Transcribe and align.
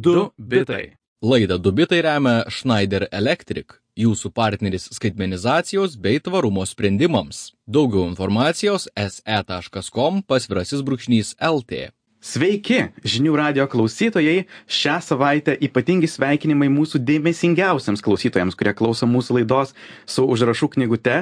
Du 0.00 0.30
bitai. 0.38 0.96
Laidą 1.22 1.58
Dubitai 1.58 1.98
remia 2.00 2.46
Schneider 2.48 3.04
Electric, 3.12 3.74
jūsų 4.00 4.30
partneris 4.32 4.86
skaitmenizacijos 4.96 5.98
bei 6.00 6.22
tvarumo 6.24 6.64
sprendimams. 6.64 7.50
Daugiau 7.68 8.06
informacijos 8.08 8.88
se.com 8.96 10.22
pasvirasis 10.24 10.80
brūkšnys 10.86 11.34
LT. 11.50 11.90
Sveiki, 12.20 12.90
žinių 13.00 13.32
radio 13.32 13.64
klausytojai. 13.64 14.42
Šią 14.68 14.98
savaitę 15.00 15.54
ypatingi 15.64 16.04
sveikinimai 16.04 16.66
mūsų 16.68 16.98
dėmesingiausiams 17.08 18.04
klausytojams, 18.04 18.58
kurie 18.60 18.74
klauso 18.76 19.08
mūsų 19.08 19.38
laidos 19.38 19.72
su 20.04 20.26
užrašų 20.28 20.68
knygute. 20.74 21.14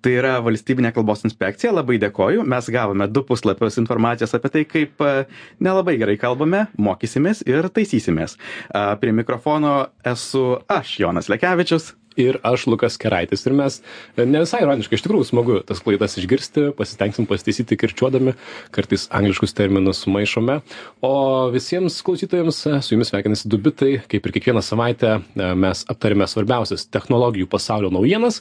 Tai 0.00 0.14
yra 0.16 0.38
valstybinė 0.46 0.94
kalbos 0.96 1.26
inspekcija. 1.28 1.74
Labai 1.76 1.98
dėkoju. 2.00 2.46
Mes 2.48 2.70
gavome 2.72 3.04
du 3.12 3.20
puslapius 3.28 3.76
informacijos 3.82 4.32
apie 4.40 4.52
tai, 4.54 4.64
kaip 4.70 5.04
e, 5.04 5.12
nelabai 5.60 5.98
gerai 6.00 6.16
kalbame, 6.24 6.64
mokysimės 6.80 7.44
ir 7.44 7.68
taisysimės. 7.68 8.38
A, 8.72 8.88
Prie 8.96 9.12
mikrofono 9.12 9.76
esu 10.08 10.54
aš, 10.72 10.96
Jonas 11.04 11.28
Lekevičius. 11.28 11.92
Ir 12.16 12.38
aš 12.46 12.66
Lukas 12.70 12.96
Keraitis. 13.00 13.44
Ir 13.46 13.54
mes 13.56 13.78
e, 14.16 14.24
ne 14.24 14.42
visai 14.42 14.62
ironiškai, 14.64 14.98
iš 14.98 15.04
tikrųjų 15.04 15.28
smagu 15.30 15.58
tas 15.66 15.80
klaidas 15.84 16.16
išgirsti, 16.20 16.70
pasitengsim 16.76 17.28
pasitaisyti 17.28 17.78
kirčiuodami, 17.80 18.34
kartais 18.74 19.06
angliškus 19.14 19.54
terminus 19.56 20.02
sumaišome. 20.04 20.58
O 21.06 21.12
visiems 21.54 21.98
klausytojams 22.06 22.60
e, 22.66 22.76
su 22.82 22.94
jumis 22.96 23.12
sveikinasi 23.12 23.50
Dubitai, 23.52 23.92
kaip 24.10 24.26
ir 24.26 24.36
kiekvieną 24.36 24.62
savaitę 24.64 25.16
e, 25.18 25.50
mes 25.58 25.84
aptarėme 25.92 26.28
svarbiausias 26.30 26.88
technologijų 26.92 27.48
pasaulio 27.52 27.92
naujienas. 27.94 28.40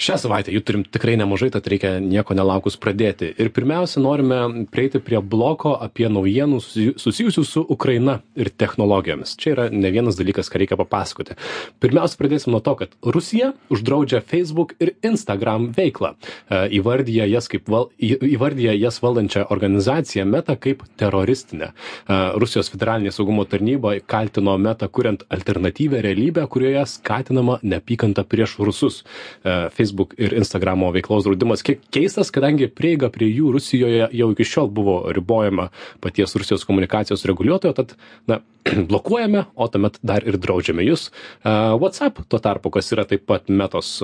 Šią 0.00 0.18
savaitę 0.26 0.54
jų 0.54 0.64
turim 0.66 0.84
tikrai 0.84 1.16
nemažai, 1.20 1.50
tad 1.54 1.66
reikia 1.70 1.96
nieko 2.04 2.36
nelaukus 2.36 2.78
pradėti. 2.80 3.32
Ir 3.40 3.50
pirmiausia, 3.54 4.02
norime 4.04 4.66
prieiti 4.72 5.00
prie 5.02 5.20
bloko 5.20 5.74
apie 5.80 6.08
naujienų 6.12 6.60
susi- 6.62 6.94
susijusių 7.00 7.44
su 7.48 7.64
Ukraina 7.68 8.20
ir 8.36 8.50
technologijomis. 8.50 9.36
Čia 9.40 9.54
yra 9.54 9.66
ne 9.72 9.90
vienas 9.94 10.18
dalykas, 10.18 10.50
ką 10.52 10.60
reikia 10.62 10.78
papasakoti. 10.80 11.36
Pirmiausia, 11.82 12.18
pradėsim 12.20 12.54
nuo 12.54 12.60
to, 12.64 12.74
kad 12.78 12.94
Rusija 13.14 13.52
uždraudžia 13.70 14.20
Facebook 14.20 14.74
ir 14.82 14.94
Instagram 15.06 15.68
veiklą. 15.76 16.14
E, 16.50 16.68
Įvardyja 16.80 17.26
jas, 17.30 17.48
kaip 17.48 17.68
val, 17.70 17.88
į- 18.02 18.18
įvardyja 18.34 18.74
jas 18.78 18.98
valdančią 19.02 19.46
organizaciją 19.54 20.24
Meta 20.26 20.56
kaip 20.56 20.82
teroristinę. 21.00 21.70
E, 21.70 22.18
Rusijos 22.42 22.70
federalinė 22.72 23.12
saugumo 23.14 23.44
tarnyba 23.46 23.94
kaltino 24.06 24.56
Meta 24.58 24.88
kuriant 24.88 25.22
alternatyvę 25.30 26.02
realybę, 26.04 26.46
kurioje 26.48 26.84
skatinama 26.86 27.58
neapykanta 27.62 28.24
prieš 28.24 28.56
rusus. 28.58 29.02
E, 29.44 29.68
Facebook 29.70 30.14
ir 30.18 30.34
Instagramo 30.34 30.90
veiklos 30.94 31.24
draudimas 31.24 31.62
kiek 31.62 31.80
keistas, 31.94 32.30
kadangi 32.34 32.68
prieiga 32.68 33.10
prie 33.14 33.30
jų 33.30 33.52
Rusijoje 33.54 34.08
jau 34.12 34.30
iki 34.34 34.44
šiol 34.44 34.68
buvo 34.74 34.98
ribojama 35.14 35.68
paties 36.00 36.34
Rusijos 36.36 36.64
komunikacijos 36.66 37.24
reguliuotojo, 37.28 37.72
tad 37.78 37.94
na, 38.26 38.40
blokuojame, 38.90 39.44
o 39.54 39.68
tuomet 39.68 39.98
dar 40.06 40.24
ir 40.26 40.38
draudžiame 40.40 40.84
jūs. 40.86 41.10
WhatsApp 41.44 42.24
tuo 42.28 42.40
tarpu, 42.42 42.72
kas 42.74 42.90
yra 42.94 43.04
taip 43.08 43.26
pat 43.28 43.50
metos 43.52 43.96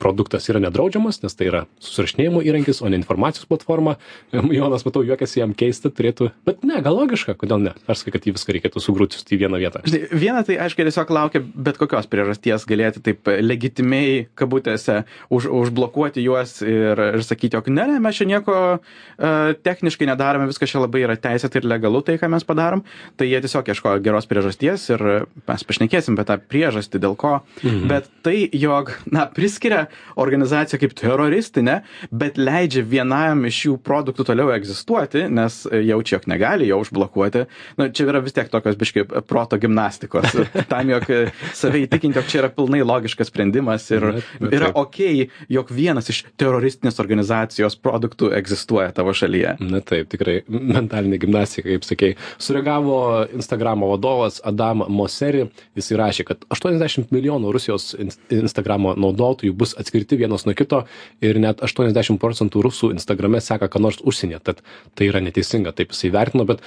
produktas, 0.00 0.48
yra 0.50 0.62
nedraudžiamas, 0.62 1.20
nes 1.24 1.38
tai 1.38 1.48
yra 1.50 1.64
susirašinėjimo 1.82 2.42
įrankis, 2.46 2.82
o 2.82 2.90
ne 2.90 2.98
informacijos 3.00 3.48
platforma. 3.50 3.96
Jonas, 4.58 4.86
matau, 4.86 5.04
juokiasi 5.06 5.42
jam 5.42 5.54
keista, 5.58 5.90
turėtų, 5.94 6.30
bet 6.48 6.64
ne, 6.68 6.80
gal 6.84 6.98
logiška, 6.98 7.36
kodėl 7.38 7.62
ne? 7.66 7.74
Aš 7.90 8.04
sakai, 8.04 8.16
kad 8.16 8.28
jį 8.28 8.36
viską 8.38 8.56
reikėtų 8.56 8.82
sugrūti 8.82 9.20
į 9.34 9.40
vieną 9.42 9.60
vietą. 9.60 9.82
Žinai, 9.88 10.08
viena 10.14 10.44
tai 10.46 10.58
aiškiai 10.62 10.88
tiesiog 10.88 11.12
laukia 11.14 11.42
bet 11.42 11.78
kokios 11.80 12.08
priežasties 12.10 12.66
galėti 12.68 13.02
taip 13.04 13.28
legitimiai, 13.42 14.26
kabutėse, 14.38 15.02
už, 15.34 15.48
užblokuoti 15.64 16.22
juos 16.24 16.58
ir, 16.64 17.00
ir 17.18 17.24
sakyti, 17.26 17.56
jog 17.58 17.70
ne, 17.72 17.86
ne, 17.92 17.98
mes 18.02 18.18
čia 18.18 18.28
nieko 18.28 18.56
uh, 18.78 19.50
techniškai 19.66 20.08
nedarome, 20.10 20.48
viskas 20.50 20.72
čia 20.72 20.82
labai 20.82 21.04
yra 21.06 21.18
teisėta 21.18 21.60
ir 21.60 21.68
legalu 21.68 22.02
tai, 22.06 22.18
ką 22.20 22.30
mes 22.32 22.46
padarom. 22.46 22.84
Tai 23.18 23.28
jie 23.28 23.40
tiesiog 23.44 23.68
ieškojo 23.88 24.02
geros 24.02 24.26
priežasties 24.28 24.84
ir 24.92 25.02
mes 25.48 25.64
pašnekėsim 25.64 26.16
apie 26.16 26.26
tą 26.28 26.36
priežastį, 26.50 27.00
dėl 27.00 27.16
ko. 27.16 27.40
Mhm. 27.62 27.88
Bet 27.88 28.08
tai, 28.22 28.48
jog, 28.52 28.92
na, 29.10 29.26
priskiria 29.26 29.86
organizaciją 30.16 30.80
kaip 30.82 30.94
teroristinę, 30.98 31.82
bet 32.10 32.36
leidžia 32.38 32.82
vienam 32.84 33.44
iš 33.48 33.64
jų 33.66 33.76
produktų 33.78 34.26
toliau 34.28 34.52
egzistuoti, 34.54 35.26
nes 35.28 35.64
jaučia, 35.70 36.18
jog 36.18 36.28
negali 36.28 36.68
jo 36.68 36.80
užblokuoti. 36.82 37.46
Na, 37.78 37.88
čia 37.90 38.08
yra 38.08 38.20
vis 38.24 38.34
tiek 38.36 38.48
tokios 38.50 38.76
biškai 38.78 39.06
proto 39.28 39.58
gimnastikos. 39.58 40.36
Tam, 40.72 40.88
jog 40.90 41.06
save 41.56 41.84
įtikinti, 41.86 42.18
jog 42.18 42.28
čia 42.28 42.42
yra 42.42 42.52
pilnai 42.52 42.82
logiškas 42.84 43.30
sprendimas 43.32 43.88
ir 43.94 44.04
Bet- 44.08 44.24
bet 44.40 44.58
yra 44.58 44.72
ok, 44.74 45.00
jog 45.52 45.70
vienas 45.74 46.08
iš 46.12 46.24
teroristinės 46.40 46.98
organizacijos 47.02 47.76
produktų 47.78 48.32
egzistuoja 48.36 48.92
tavo 48.96 49.14
šalyje. 49.16 49.56
Na 49.64 49.80
taip, 49.84 50.08
tikrai 50.12 50.40
mentalinė 50.48 51.18
gimnastika, 51.22 51.68
kaip 51.70 51.86
sakei. 51.86 52.14
Sureagavo 52.42 52.98
Instagramo 53.78 53.88
vadovas 53.96 54.40
Adam 54.44 54.82
Moseri, 54.88 55.44
jis 55.76 55.90
įrašė, 55.94 56.24
kad 56.26 56.38
80 56.50 57.10
milijonų 57.12 57.52
Rusijos 57.52 57.94
in- 57.98 58.10
Instagramo 58.30 58.94
naudotojų 58.96 59.52
bus 59.54 59.74
atskirti 59.78 60.16
vienas 60.18 60.46
nuo 60.46 60.54
kito 60.54 60.84
ir 61.22 61.38
net 61.38 61.60
80 61.62 62.18
procentų 62.18 62.62
rusų 62.62 62.90
Instagrame 62.92 63.40
seka 63.40 63.68
ką 63.68 63.80
nors 63.80 63.98
užsienyje, 64.02 64.40
tad 64.42 64.62
tai 64.94 65.08
yra 65.08 65.20
neteisinga, 65.20 65.72
taip 65.72 65.90
jisai 65.92 66.10
vertino, 66.10 66.44
bet 66.44 66.60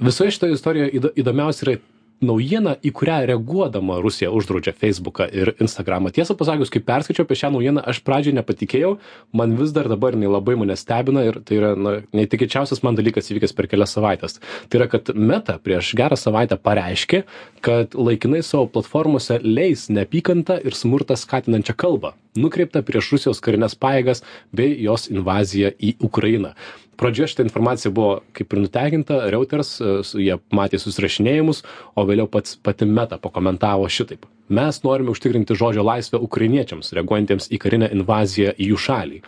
visoje 0.00 0.30
šitoje 0.34 0.52
istorijoje 0.58 0.92
įdo- 0.98 1.14
įdomiausia 1.16 1.62
yra 1.68 1.78
naujiena, 2.24 2.74
į 2.82 2.92
kurią 2.96 3.18
reaguodama 3.30 3.98
Rusija 4.02 4.30
uždraudžia 4.34 4.74
Facebooką 4.76 5.28
ir 5.34 5.52
Instagramą. 5.62 6.10
Tiesą 6.14 6.34
pasakius, 6.38 6.70
kai 6.74 6.82
perskaičiau 6.84 7.26
apie 7.26 7.38
šią 7.38 7.52
naujieną, 7.54 7.84
aš 7.90 8.00
pradžiai 8.06 8.36
nepatikėjau, 8.38 8.96
man 9.38 9.54
vis 9.58 9.74
dar 9.76 9.88
dabar 9.90 10.16
jinai 10.16 10.30
labai 10.32 10.56
mane 10.58 10.76
stebina 10.78 11.24
ir 11.28 11.38
tai 11.46 11.60
yra 11.60 11.72
na, 11.78 11.94
neįtikėčiausias 12.16 12.82
man 12.86 12.98
dalykas 12.98 13.30
įvykęs 13.30 13.54
per 13.54 13.70
kelias 13.70 13.94
savaitės. 13.96 14.38
Tai 14.68 14.80
yra, 14.80 14.88
kad 14.90 15.12
Meta 15.14 15.58
prieš 15.62 15.92
gerą 15.98 16.18
savaitę 16.18 16.58
pareiškė, 16.58 17.22
kad 17.64 17.94
laikinai 17.98 18.42
savo 18.46 18.66
platformose 18.74 19.38
leis 19.44 19.86
neapykantą 19.92 20.58
ir 20.66 20.76
smurtą 20.78 21.18
skatinančią 21.18 21.76
kalbą, 21.78 22.14
nukreiptą 22.38 22.82
prieš 22.86 23.14
Rusijos 23.14 23.42
karinės 23.44 23.78
pajėgas 23.78 24.24
bei 24.54 24.74
jos 24.82 25.06
invaziją 25.12 25.72
į 25.78 25.96
Ukrainą. 26.04 26.54
Pradžioje 26.98 27.32
šitą 27.32 27.46
informaciją 27.46 27.92
buvo 27.94 28.16
kaip 28.34 28.52
ir 28.52 28.64
nutekinta, 28.64 29.20
Reuters, 29.30 29.76
e, 29.80 30.00
su- 30.02 30.18
jie 30.18 30.34
matė 30.50 30.80
susirašinėjimus, 30.82 31.62
o 31.94 32.04
vėliau 32.04 32.26
pats 32.26 32.56
pati 32.56 32.88
Meta 32.90 33.18
pakomentavo 33.22 33.86
šitaip. 33.86 34.26
Mes 34.48 34.80
norime 34.82 35.12
užtikrinti 35.12 35.54
žodžio 35.54 35.84
laisvę 35.84 36.18
ukrainiečiams, 36.24 36.94
reaguojantiems 36.96 37.50
į 37.52 37.58
karinę 37.60 37.90
invaziją 37.92 38.54
į 38.56 38.70
jų 38.70 38.78
šalį. 38.80 39.18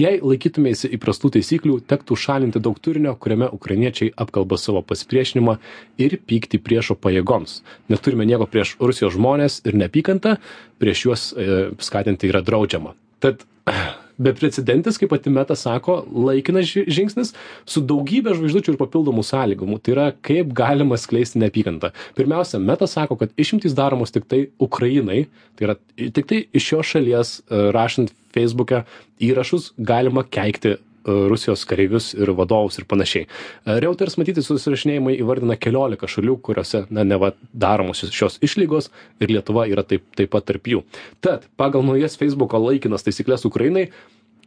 Jei 0.00 0.20
laikytumėsi 0.24 0.88
įprastų 0.96 1.34
taisyklių, 1.36 1.76
tektų 1.84 2.16
šalinti 2.16 2.62
daug 2.64 2.80
turinio, 2.80 3.12
kuriame 3.20 3.50
ukrainiečiai 3.52 4.14
apkalba 4.16 4.56
savo 4.56 4.80
pasipriešinimą 4.82 5.58
ir 6.00 6.16
pykti 6.16 6.58
priešo 6.58 6.96
pajėgoms. 6.96 7.60
Neturime 7.92 8.24
nieko 8.24 8.48
prieš 8.48 8.78
Rusijos 8.80 9.14
žmonės 9.18 9.60
ir 9.68 9.76
neapykantą, 9.76 10.38
prieš 10.80 11.04
juos 11.04 11.30
e, 11.36 11.70
skatinti 11.78 12.32
yra 12.32 12.40
draudžiama. 12.40 12.96
Tad 13.20 13.44
beprecedentis, 14.20 14.98
kaip 15.00 15.10
pati 15.14 15.32
meta 15.32 15.56
sako, 15.56 16.00
laikinas 16.28 16.68
ži- 16.68 16.86
žingsnis 16.92 17.32
su 17.68 17.82
daugybė 17.82 18.34
žvaigždučių 18.36 18.74
ir 18.74 18.80
papildomų 18.80 19.24
sąlygų. 19.26 19.78
Tai 19.80 19.94
yra, 19.94 20.06
kaip 20.26 20.52
galima 20.56 20.98
skleisti 21.00 21.40
neapykantą. 21.42 21.92
Pirmiausia, 22.18 22.60
meta 22.60 22.88
sako, 22.90 23.16
kad 23.20 23.32
išimtys 23.40 23.76
daromos 23.78 24.12
tik 24.14 24.28
tai 24.30 24.44
Ukrainai, 24.60 25.24
tai 25.56 25.70
yra 25.70 25.78
tik 25.96 26.28
tai 26.30 26.44
iš 26.52 26.68
šios 26.72 26.92
šalies 26.94 27.34
e, 27.40 27.64
rašant 27.74 28.12
Facebook'e 28.34 28.84
įrašus 29.20 29.72
galima 29.78 30.22
keikti 30.22 30.76
Rusijos 31.04 31.64
kareivius 31.68 32.12
ir 32.14 32.32
vadovus 32.36 32.78
ir 32.80 32.86
panašiai. 32.90 33.26
E, 33.26 33.78
Reuters 33.84 34.18
matyti 34.20 34.44
susirašinėjimai 34.44 35.16
įvardina 35.20 35.56
keliolika 35.60 36.08
šalių, 36.10 36.38
kuriuose 36.44 36.84
na, 36.90 37.04
neva 37.08 37.32
daromos 37.52 38.04
šios 38.10 38.40
išlygos 38.44 38.90
ir 39.20 39.32
Lietuva 39.32 39.66
yra 39.70 39.84
taip, 39.86 40.06
taip 40.18 40.32
pat 40.34 40.48
tarp 40.50 40.68
jų. 40.68 40.84
Tad 41.24 41.48
pagal 41.60 41.86
naujas 41.86 42.18
Facebooko 42.20 42.60
laikinas 42.60 43.06
taisyklės 43.06 43.46
Ukrainai, 43.48 43.88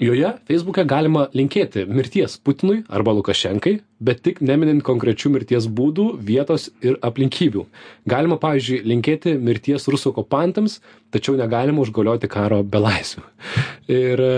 joje 0.01 0.29
Facebook'e 0.49 0.85
galima 0.89 1.27
linkėti 1.35 1.85
mirties 1.89 2.37
Putinui 2.41 2.81
arba 2.89 3.13
Lukašenkai, 3.15 3.77
bet 4.03 4.23
tik 4.25 4.41
neminint 4.43 4.83
konkrečių 4.85 5.31
mirties 5.35 5.67
būdų, 5.69 6.09
vietos 6.19 6.69
ir 6.83 6.97
aplinkybių. 7.05 7.65
Galima, 8.09 8.37
pavyzdžiui, 8.41 8.83
linkėti 8.89 9.37
mirties 9.39 9.87
rusų 9.91 10.11
okupantams, 10.13 10.79
tačiau 11.13 11.37
negalima 11.39 11.83
užgalioti 11.83 12.29
karo 12.31 12.63
belaisvių. 12.63 13.25
Ir 14.01 14.23
e, 14.23 14.35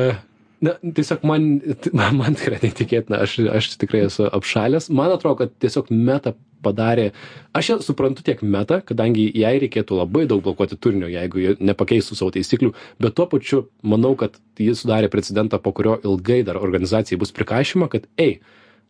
Na, 0.65 0.75
tiesiog 0.81 1.23
man, 1.27 1.47
man, 1.93 2.17
man 2.21 2.37
tikrai 2.37 2.59
neįtikėtina, 2.63 3.21
aš, 3.25 3.37
aš 3.59 3.69
tikrai 3.81 4.05
esu 4.07 4.27
apšalęs. 4.29 4.89
Man 4.95 5.13
atrodo, 5.13 5.43
kad 5.43 5.55
tiesiog 5.61 5.91
meta 5.93 6.35
padarė, 6.65 7.11
aš 7.55 7.69
ją 7.69 7.77
suprantu 7.85 8.23
tiek 8.25 8.41
meta, 8.41 8.79
kadangi 8.85 9.27
jai 9.37 9.55
reikėtų 9.61 9.99
labai 9.99 10.25
daug 10.29 10.41
blokuoti 10.45 10.79
turinio, 10.81 11.09
jeigu 11.11 11.41
jie 11.43 11.55
nepakeistų 11.61 12.17
savo 12.17 12.33
taisyklių, 12.33 12.71
bet 13.03 13.17
tuo 13.17 13.27
pačiu 13.29 13.65
manau, 13.85 14.15
kad 14.19 14.39
jis 14.61 14.81
sudarė 14.81 15.11
precedentą, 15.13 15.61
po 15.61 15.75
kurio 15.75 15.99
ilgai 16.01 16.41
dar 16.47 16.57
organizacijai 16.61 17.19
bus 17.21 17.35
prikaišyma, 17.35 17.89
kad, 17.93 18.09
ei, 18.21 18.39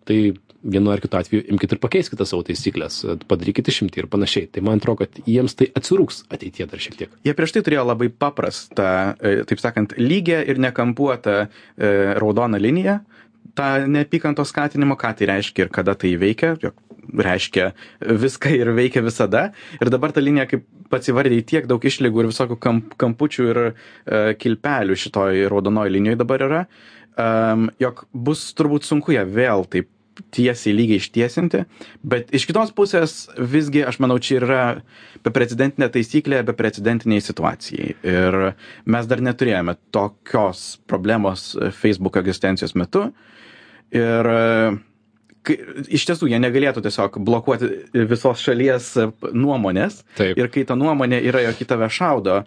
tai 0.07 0.19
vienu 0.65 0.91
ar 0.91 1.01
kitu 1.03 1.19
atveju 1.19 1.45
imkit 1.53 1.75
ir 1.75 1.81
pakeiskite 1.81 2.25
savo 2.27 2.43
taisyklės, 2.45 3.01
padarykit 3.29 3.69
išimtį 3.71 4.03
ir 4.03 4.09
panašiai. 4.11 4.49
Tai 4.51 4.63
man 4.65 4.81
atrodo, 4.81 5.05
kad 5.05 5.19
jiems 5.29 5.57
tai 5.59 5.69
atsirūks 5.77 6.25
ateitie 6.33 6.67
dar 6.69 6.81
šiek 6.81 6.97
tiek. 6.99 7.17
Jie 7.25 7.35
prieš 7.37 7.55
tai 7.55 7.65
turėjo 7.67 7.85
labai 7.85 8.09
paprastą, 8.09 8.89
e, 9.19 9.35
taip 9.49 9.61
sakant, 9.61 9.95
lygią 10.01 10.41
ir 10.49 10.61
nekampuotą 10.65 11.37
e, 11.45 11.47
raudoną 12.19 12.61
liniją, 12.61 12.99
tą 13.55 13.69
neapykantos 13.91 14.51
skatinimo, 14.51 14.97
ką 14.99 15.13
tai 15.19 15.29
reiškia 15.35 15.67
ir 15.67 15.71
kada 15.73 15.95
tai 15.99 16.15
veikia, 16.19 16.55
jog 16.61 16.75
reiškia 17.13 17.69
viską 18.01 18.51
ir 18.57 18.73
veikia 18.75 19.03
visada. 19.05 19.49
Ir 19.79 19.91
dabar 19.93 20.13
ta 20.15 20.23
linija, 20.23 20.47
kaip 20.49 20.65
pats 20.91 21.09
įvardėjai, 21.11 21.45
tiek 21.47 21.69
daug 21.69 21.85
išlygų 21.85 22.23
ir 22.23 22.31
visokių 22.31 22.57
kamp, 22.61 22.95
kampučių 23.01 23.47
ir 23.51 23.61
uh, 23.65 24.33
kilpelių 24.41 24.97
šitoj 24.99 25.45
raudonoji 25.53 25.93
linijoje 25.95 26.19
dabar 26.21 26.45
yra, 26.45 26.61
um, 27.15 27.67
jog 27.81 28.05
bus 28.13 28.47
turbūt 28.57 28.87
sunku 28.87 29.15
ją 29.15 29.25
vėl 29.29 29.65
taip 29.69 29.89
tiesiai 30.35 30.75
lygiai 30.75 31.01
ištiesinti, 31.01 31.63
bet 32.07 32.31
iš 32.35 32.47
kitos 32.49 32.71
pusės 32.75 33.15
visgi, 33.35 33.83
aš 33.87 33.99
manau, 34.03 34.17
čia 34.21 34.39
yra 34.39 34.63
beprecedentinė 35.25 35.89
taisyklė 35.93 36.41
beprecedentiniai 36.47 37.23
situacijai. 37.23 37.95
Ir 38.05 38.39
mes 38.91 39.09
dar 39.11 39.23
neturėjome 39.25 39.77
tokios 39.95 40.65
problemos 40.89 41.53
Facebook 41.79 42.19
egzistencijos 42.21 42.75
metu. 42.79 43.09
Ir 43.95 44.31
kai, 45.45 45.57
iš 45.93 46.07
tiesų 46.09 46.29
jie 46.31 46.39
negalėtų 46.41 46.83
tiesiog 46.85 47.19
blokuoti 47.25 47.71
visos 48.09 48.43
šalies 48.43 48.91
nuomonės. 49.33 50.01
Taip. 50.19 50.39
Ir 50.39 50.51
kai 50.53 50.65
ta 50.67 50.77
nuomonė 50.79 51.21
yra, 51.29 51.43
jog 51.49 51.61
į 51.61 51.69
tave 51.69 51.89
šaudo, 51.93 52.41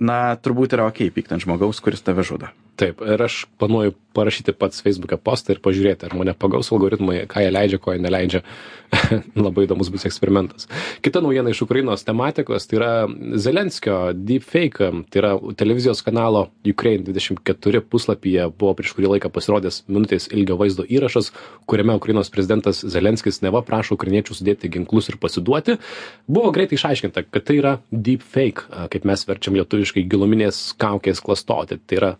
na, 0.00 0.20
turbūt 0.40 0.76
yra 0.76 0.88
ok 0.90 1.06
pykti 1.14 1.36
ant 1.36 1.44
žmogaus, 1.44 1.82
kuris 1.84 2.04
tave 2.04 2.24
žudo. 2.26 2.50
Taip, 2.80 3.02
ir 3.04 3.20
aš 3.20 3.42
planuoju 3.60 3.92
parašyti 4.16 4.52
pats 4.56 4.82
Facebook'e 4.82 5.18
postą 5.20 5.54
ir 5.54 5.60
pažiūrėti, 5.62 6.08
ar 6.08 6.14
mane 6.18 6.34
pagaus 6.34 6.70
algoritmai, 6.72 7.22
ką 7.30 7.44
jie 7.44 7.50
leidžia, 7.52 7.78
ko 7.82 7.94
jie 7.94 8.02
neleidžia. 8.02 8.42
Labai 9.44 9.68
įdomus 9.68 9.90
bus 9.92 10.02
eksperimentas. 10.08 10.66
Kita 11.04 11.20
naujiena 11.22 11.52
iš 11.52 11.60
Ukrainos 11.62 12.02
tematikos, 12.02 12.66
tai 12.66 12.78
yra 12.80 12.90
Zelenskio 13.38 13.98
deepfake, 14.16 14.88
tai 15.12 15.20
yra 15.22 15.30
televizijos 15.60 16.02
kanalo 16.02 16.48
Ukraine 16.66 17.04
24 17.06 17.84
puslapyje 17.86 18.48
buvo 18.50 18.72
prieš 18.78 18.96
kurį 18.96 19.12
laiką 19.12 19.30
pasirodęs 19.30 19.84
minutės 19.86 20.26
ilgio 20.34 20.56
vaizdo 20.58 20.82
įrašas, 20.88 21.30
kuriame 21.70 21.94
Ukrainos 22.00 22.32
prezidentas 22.34 22.82
Zelenskis 22.82 23.42
neva 23.44 23.62
prašo 23.66 23.94
ukrainiečių 23.94 24.40
sudėti 24.40 24.72
ginklus 24.74 25.12
ir 25.12 25.20
pasiduoti. 25.22 25.78
Buvo 26.26 26.50
greitai 26.56 26.80
išaiškinta, 26.80 27.28
kad 27.30 27.46
tai 27.46 27.60
yra 27.60 27.76
deepfake, 27.92 28.66
kaip 28.90 29.06
mes 29.06 29.22
verčiam 29.28 29.54
lietuviškai 29.60 30.02
giluminės 30.10 30.72
kaukės 30.80 31.22
klastoti. 31.22 31.78
Tai 31.78 32.00
yra 32.00 32.12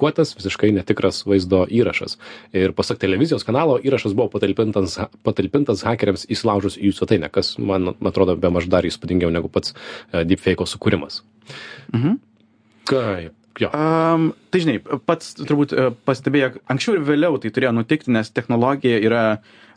sufabrikuotas 0.00 0.34
visiškai 0.36 0.72
netikras 0.72 1.24
vaizdo 1.26 1.66
įrašas. 1.68 2.18
Ir 2.52 2.72
pasak 2.72 2.98
televizijos 2.98 3.44
kanalo, 3.44 3.78
įrašas 3.78 4.14
buvo 4.14 4.30
patalpintas, 4.32 4.98
patalpintas 5.22 5.84
hakeriams 5.84 6.26
įsilaužus 6.28 6.78
į 6.78 6.90
jų 6.90 6.96
svetainę, 6.96 7.30
kas 7.30 7.58
man, 7.58 7.94
man 8.00 8.10
atrodo, 8.10 8.36
be 8.36 8.50
maž 8.50 8.68
dar 8.68 8.84
įspūdingiau 8.84 9.30
negu 9.30 9.48
pats 9.48 9.74
uh, 9.74 10.24
deepfake 10.24 10.64
sukūrimas. 10.66 11.22
Mhm. 11.92 12.18
Kaip? 12.84 13.36
Jo. 13.60 13.68
Um, 13.74 14.32
tai 14.50 14.62
žinai, 14.64 14.76
pats 15.06 15.34
turbūt 15.38 15.74
uh, 15.74 15.90
pastebėjo, 16.08 16.54
anksčiau 16.72 16.98
ir 16.98 17.06
vėliau 17.08 17.40
tai 17.42 17.52
turėjo 17.54 17.74
nutikti, 17.76 18.12
nes 18.14 18.32
technologija 18.34 19.00
yra 19.00 19.24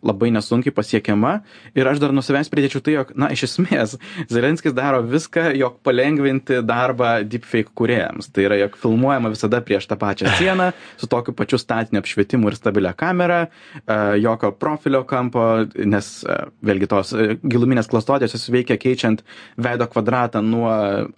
labai 0.04 0.32
nesunkiai 0.36 0.74
pasiekiama. 0.76 1.34
Ir 1.78 1.88
aš 1.88 2.02
dar 2.04 2.14
nuo 2.16 2.24
savęs 2.26 2.52
pridėčiau 2.52 2.84
tai, 2.84 2.98
jog, 2.98 3.14
na, 3.20 3.30
iš 3.34 3.46
esmės, 3.48 3.96
Zelenskis 4.34 4.76
daro 4.76 5.02
viską, 5.08 5.50
jog 5.58 5.80
palengvinti 5.86 6.60
darbą 6.68 7.16
deepfake 7.28 7.74
kuriejams. 7.78 8.30
Tai 8.34 8.48
yra, 8.48 8.60
jog 8.66 8.78
filmuojama 8.82 9.32
visada 9.34 9.62
prieš 9.64 9.88
tą 9.90 9.98
pačią 10.00 10.36
sieną, 10.40 10.72
su 11.00 11.10
tokiu 11.12 11.36
pačiu 11.38 11.60
statiniu 11.62 12.02
apšvietimu 12.04 12.52
ir 12.52 12.60
stabilia 12.60 12.94
kamera, 12.98 13.46
uh, 13.48 14.14
jokio 14.20 14.52
profilio 14.60 15.04
kampo, 15.08 15.46
nes 15.88 16.12
uh, 16.28 16.50
vėlgi 16.66 16.92
tos 16.92 17.16
giluminės 17.42 17.90
klastotės 17.92 18.36
jos 18.36 18.50
veikia 18.54 18.78
keičiant 18.82 19.24
veido 19.62 19.88
kvadratą 19.90 20.44
nuo 20.44 20.72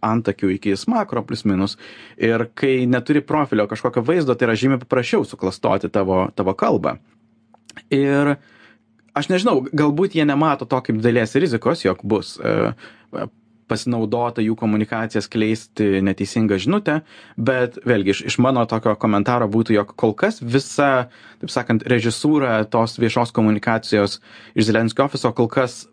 antakių 0.06 0.54
iki 0.56 0.75
smakro 0.80 1.25
plus 1.25 1.46
minus. 1.48 1.78
Ir 2.22 2.48
kai 2.57 2.86
neturi 2.90 3.24
profilio 3.25 3.44
kažkokio 3.50 4.03
vaizdo, 4.06 4.36
tai 4.36 4.50
yra 4.50 4.57
žymiai 4.59 4.81
paprasčiau 4.81 5.25
suklastoti 5.27 5.89
tavo, 5.89 6.25
tavo 6.36 6.53
kalbą. 6.57 6.97
Ir 7.94 8.36
aš 9.15 9.31
nežinau, 9.31 9.62
galbūt 9.71 10.15
jie 10.18 10.25
nemato 10.27 10.68
to 10.68 10.80
kaip 10.81 11.00
didelės 11.00 11.36
rizikos, 11.39 11.86
jog 11.86 12.03
bus 12.03 12.36
e, 12.39 12.74
pasinaudota 13.69 14.44
jų 14.45 14.56
komunikacija 14.59 15.24
skleisti 15.25 16.01
neteisingą 16.06 16.59
žinutę, 16.62 17.00
bet 17.38 17.80
vėlgi 17.88 18.13
iš, 18.13 18.21
iš 18.31 18.38
mano 18.44 18.65
tokio 18.69 18.95
komentaro 19.00 19.47
būtų, 19.51 19.75
jog 19.80 19.95
kol 19.97 20.13
kas 20.18 20.42
visa, 20.42 21.07
taip 21.42 21.53
sakant, 21.53 21.86
režisūra 21.89 22.59
tos 22.69 23.00
viešos 23.01 23.33
komunikacijos 23.36 24.19
iš 24.53 24.69
Zelenskio 24.69 25.07
ofiso 25.07 25.33
kol 25.36 25.50
kas 25.51 25.86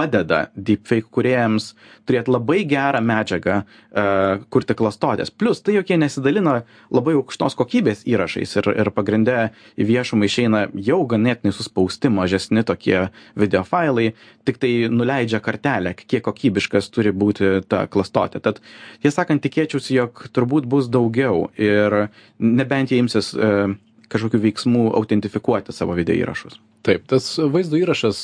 padeda 0.00 0.46
deepfake 0.56 1.10
kūrėjams 1.12 1.74
turėti 2.08 2.32
labai 2.32 2.62
gerą 2.68 3.02
medžiagą 3.04 3.60
uh, 3.60 4.42
kurti 4.52 4.76
klastotės. 4.78 5.30
Plus 5.30 5.60
tai, 5.64 5.76
jog 5.76 5.90
jie 5.90 5.98
nesidalina 6.00 6.60
labai 6.92 7.16
aukštos 7.18 7.56
kokybės 7.58 8.04
įrašais 8.08 8.56
ir, 8.60 8.70
ir 8.82 8.92
pagrindė 8.96 9.50
į 9.76 9.88
viešumą 9.90 10.28
išeina 10.28 10.62
jau 10.88 11.02
ganėtinai 11.10 11.52
suspausti 11.54 12.12
mažesni 12.12 12.64
tokie 12.66 13.08
video 13.38 13.62
failai, 13.68 14.10
tik 14.48 14.60
tai 14.62 14.72
nuleidžia 14.92 15.42
kartelę, 15.44 15.94
kiek 16.00 16.24
kokybiškas 16.26 16.90
turi 16.94 17.12
būti 17.12 17.60
ta 17.70 17.84
klastotė. 17.90 18.42
Tad, 18.44 18.62
tiesą 19.04 19.20
sakant, 19.20 19.44
tikėčiausi, 19.44 19.94
jog 19.98 20.24
turbūt 20.34 20.68
bus 20.70 20.88
daugiau 20.90 21.48
ir 21.60 22.06
nebent 22.40 22.92
jie 22.92 23.00
imsis 23.02 23.34
uh, 23.36 23.76
kažkokių 24.10 24.42
veiksmų 24.48 24.90
autentifikuoti 24.98 25.74
savo 25.76 25.96
video 25.98 26.18
įrašus. 26.18 26.60
Taip, 26.80 27.02
tas 27.12 27.26
vaizdo 27.52 27.76
įrašas, 27.76 28.22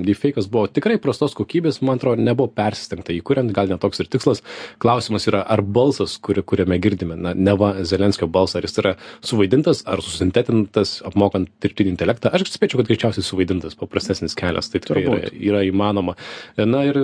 deepfake'as 0.00 0.46
buvo 0.48 0.64
tikrai 0.72 0.94
prastos 1.02 1.34
kokybės, 1.36 1.82
man 1.84 1.98
atrodo, 1.98 2.22
nebuvo 2.24 2.48
persistengta 2.56 3.12
įkuriant, 3.12 3.52
gal 3.52 3.68
netoks 3.68 4.00
ir 4.00 4.08
tikslas. 4.08 4.40
Klausimas 4.80 5.28
yra, 5.28 5.42
ar 5.44 5.60
balsas, 5.60 6.14
kuri, 6.24 6.40
kuriame 6.40 6.78
girdime, 6.80 7.18
na, 7.20 7.34
neva 7.36 7.74
Zelenskio 7.84 8.24
balsą, 8.32 8.62
ar 8.62 8.64
jis 8.64 8.80
yra 8.80 8.94
suvaidintas, 9.20 9.82
ar 9.84 10.00
susintetintas, 10.04 10.94
apmokant 11.04 11.50
dirbtinį 11.60 11.92
intelektą. 11.92 12.32
Aš 12.32 12.46
spėčiau, 12.54 12.80
kad 12.80 12.88
greičiausiai 12.88 13.26
suvaidintas, 13.26 13.76
paprastesnis 13.76 14.36
kelias, 14.40 14.72
tai 14.72 14.80
tikrai 14.86 15.04
yra, 15.04 15.20
yra 15.50 15.62
įmanoma. 15.68 16.16
Na 16.56 16.86
ir 16.88 16.96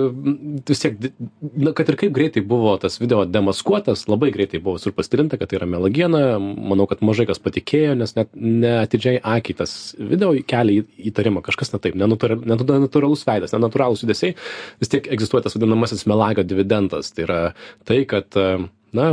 vis 0.65 0.81
tiek, 0.81 0.97
na, 1.53 1.75
kad 1.77 1.93
ir 1.93 1.99
kaip 2.01 2.17
greitai 2.17 2.41
buvo 2.41 2.73
tas 2.81 2.97
video 2.97 3.27
demaskuotas, 3.29 4.07
labai 4.09 4.31
greitai 4.33 4.57
buvo 4.57 4.81
sur 4.81 4.97
pastilinta, 4.97 5.37
kad 5.37 5.53
tai 5.53 5.61
yra 5.61 5.69
melagiena, 5.69 6.25
manau, 6.41 6.89
kad 6.89 7.05
mažai 7.05 7.29
kas 7.29 7.43
patikėjo, 7.45 7.93
nes 8.01 8.17
net 8.17 8.24
neatidžiai 8.33 9.19
akiai 9.21 9.59
tas 9.61 9.75
video 9.99 10.31
kelia 10.47 10.85
įtarimą, 11.11 11.43
kažkas 11.45 11.73
ne 11.73 11.81
taip, 11.83 11.97
nenatūralus 11.99 13.25
veidas, 13.27 13.53
nenatūralūs 13.55 14.05
judesiai, 14.05 14.35
vis 14.81 14.91
tiek 14.91 15.09
egzistuoja 15.15 15.47
tas 15.47 15.57
vadinamasis 15.57 16.05
melagio 16.09 16.45
dividendas. 16.47 17.13
Tai 17.15 17.27
yra 17.27 17.39
tai, 17.87 18.01
kad 18.09 18.39
na 18.95 19.07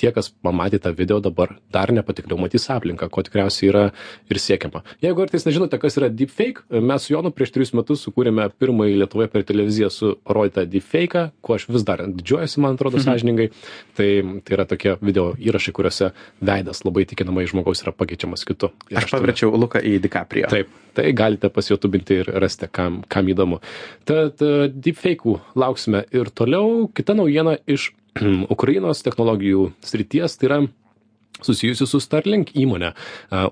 tie 0.00 0.12
kas 0.14 0.30
pamatė 0.44 0.80
tą 0.84 0.94
video 0.96 1.20
dabar 1.24 1.56
dar 1.74 1.92
nepatikliau 1.94 2.40
matys 2.40 2.68
aplinką 2.74 3.10
ko 3.12 3.24
tikriausiai 3.26 3.70
yra 3.72 3.84
ir 4.30 4.42
siekiama 4.42 4.82
jeigu 5.04 5.20
kartais 5.20 5.46
nežinote 5.48 5.80
kas 5.82 5.98
yra 6.00 6.10
deepfake 6.10 6.64
mes 6.90 7.06
su 7.06 7.14
jonu 7.14 7.32
prieš 7.34 7.54
trejus 7.54 7.74
metus 7.78 8.04
sukūrėme 8.06 8.48
pirmąjį 8.58 8.98
lietuvoje 9.04 9.32
per 9.34 9.46
televiziją 9.48 9.92
su 9.92 10.14
parodytą 10.28 10.66
deepfake'ą 10.72 11.28
kuo 11.44 11.58
aš 11.58 11.68
vis 11.70 11.86
dar 11.88 12.04
didžiuojuosi 12.08 12.64
man 12.64 12.78
atrodo 12.78 13.02
sąžiningai 13.04 13.50
tai 13.98 14.10
tai 14.44 14.58
yra 14.58 14.68
tokie 14.68 14.96
video 15.02 15.30
įrašai 15.38 15.76
kuriuose 15.76 16.12
veidas 16.40 16.84
labai 16.86 17.06
įtikinamai 17.06 17.46
žmogaus 17.50 17.84
yra 17.84 17.94
pakeičiamas 17.96 18.46
kitu 18.48 18.72
Aš 18.96 19.12
paverčiau 19.12 19.52
Luką 19.58 19.80
į 19.84 19.98
DiCaprio. 20.04 20.48
Taip, 20.50 20.70
tai 20.96 21.10
galite 21.16 21.50
pasijutubinti 21.52 22.20
ir 22.22 22.30
rasite, 22.42 22.68
kam, 22.72 23.02
kam 23.10 23.28
įdomu. 23.30 23.60
Tad 24.08 24.40
deepfake'ų 24.74 25.38
lauksime 25.58 26.04
ir 26.14 26.32
toliau. 26.34 26.86
Kita 26.94 27.16
naujiena 27.18 27.58
iš 27.68 27.90
Ukrainos 28.54 29.02
technologijų 29.06 29.70
srities, 29.84 30.36
tai 30.38 30.48
yra 30.50 30.60
susijusi 31.42 31.86
su 31.86 32.00
Starlink 32.02 32.50
įmonė. 32.58 32.92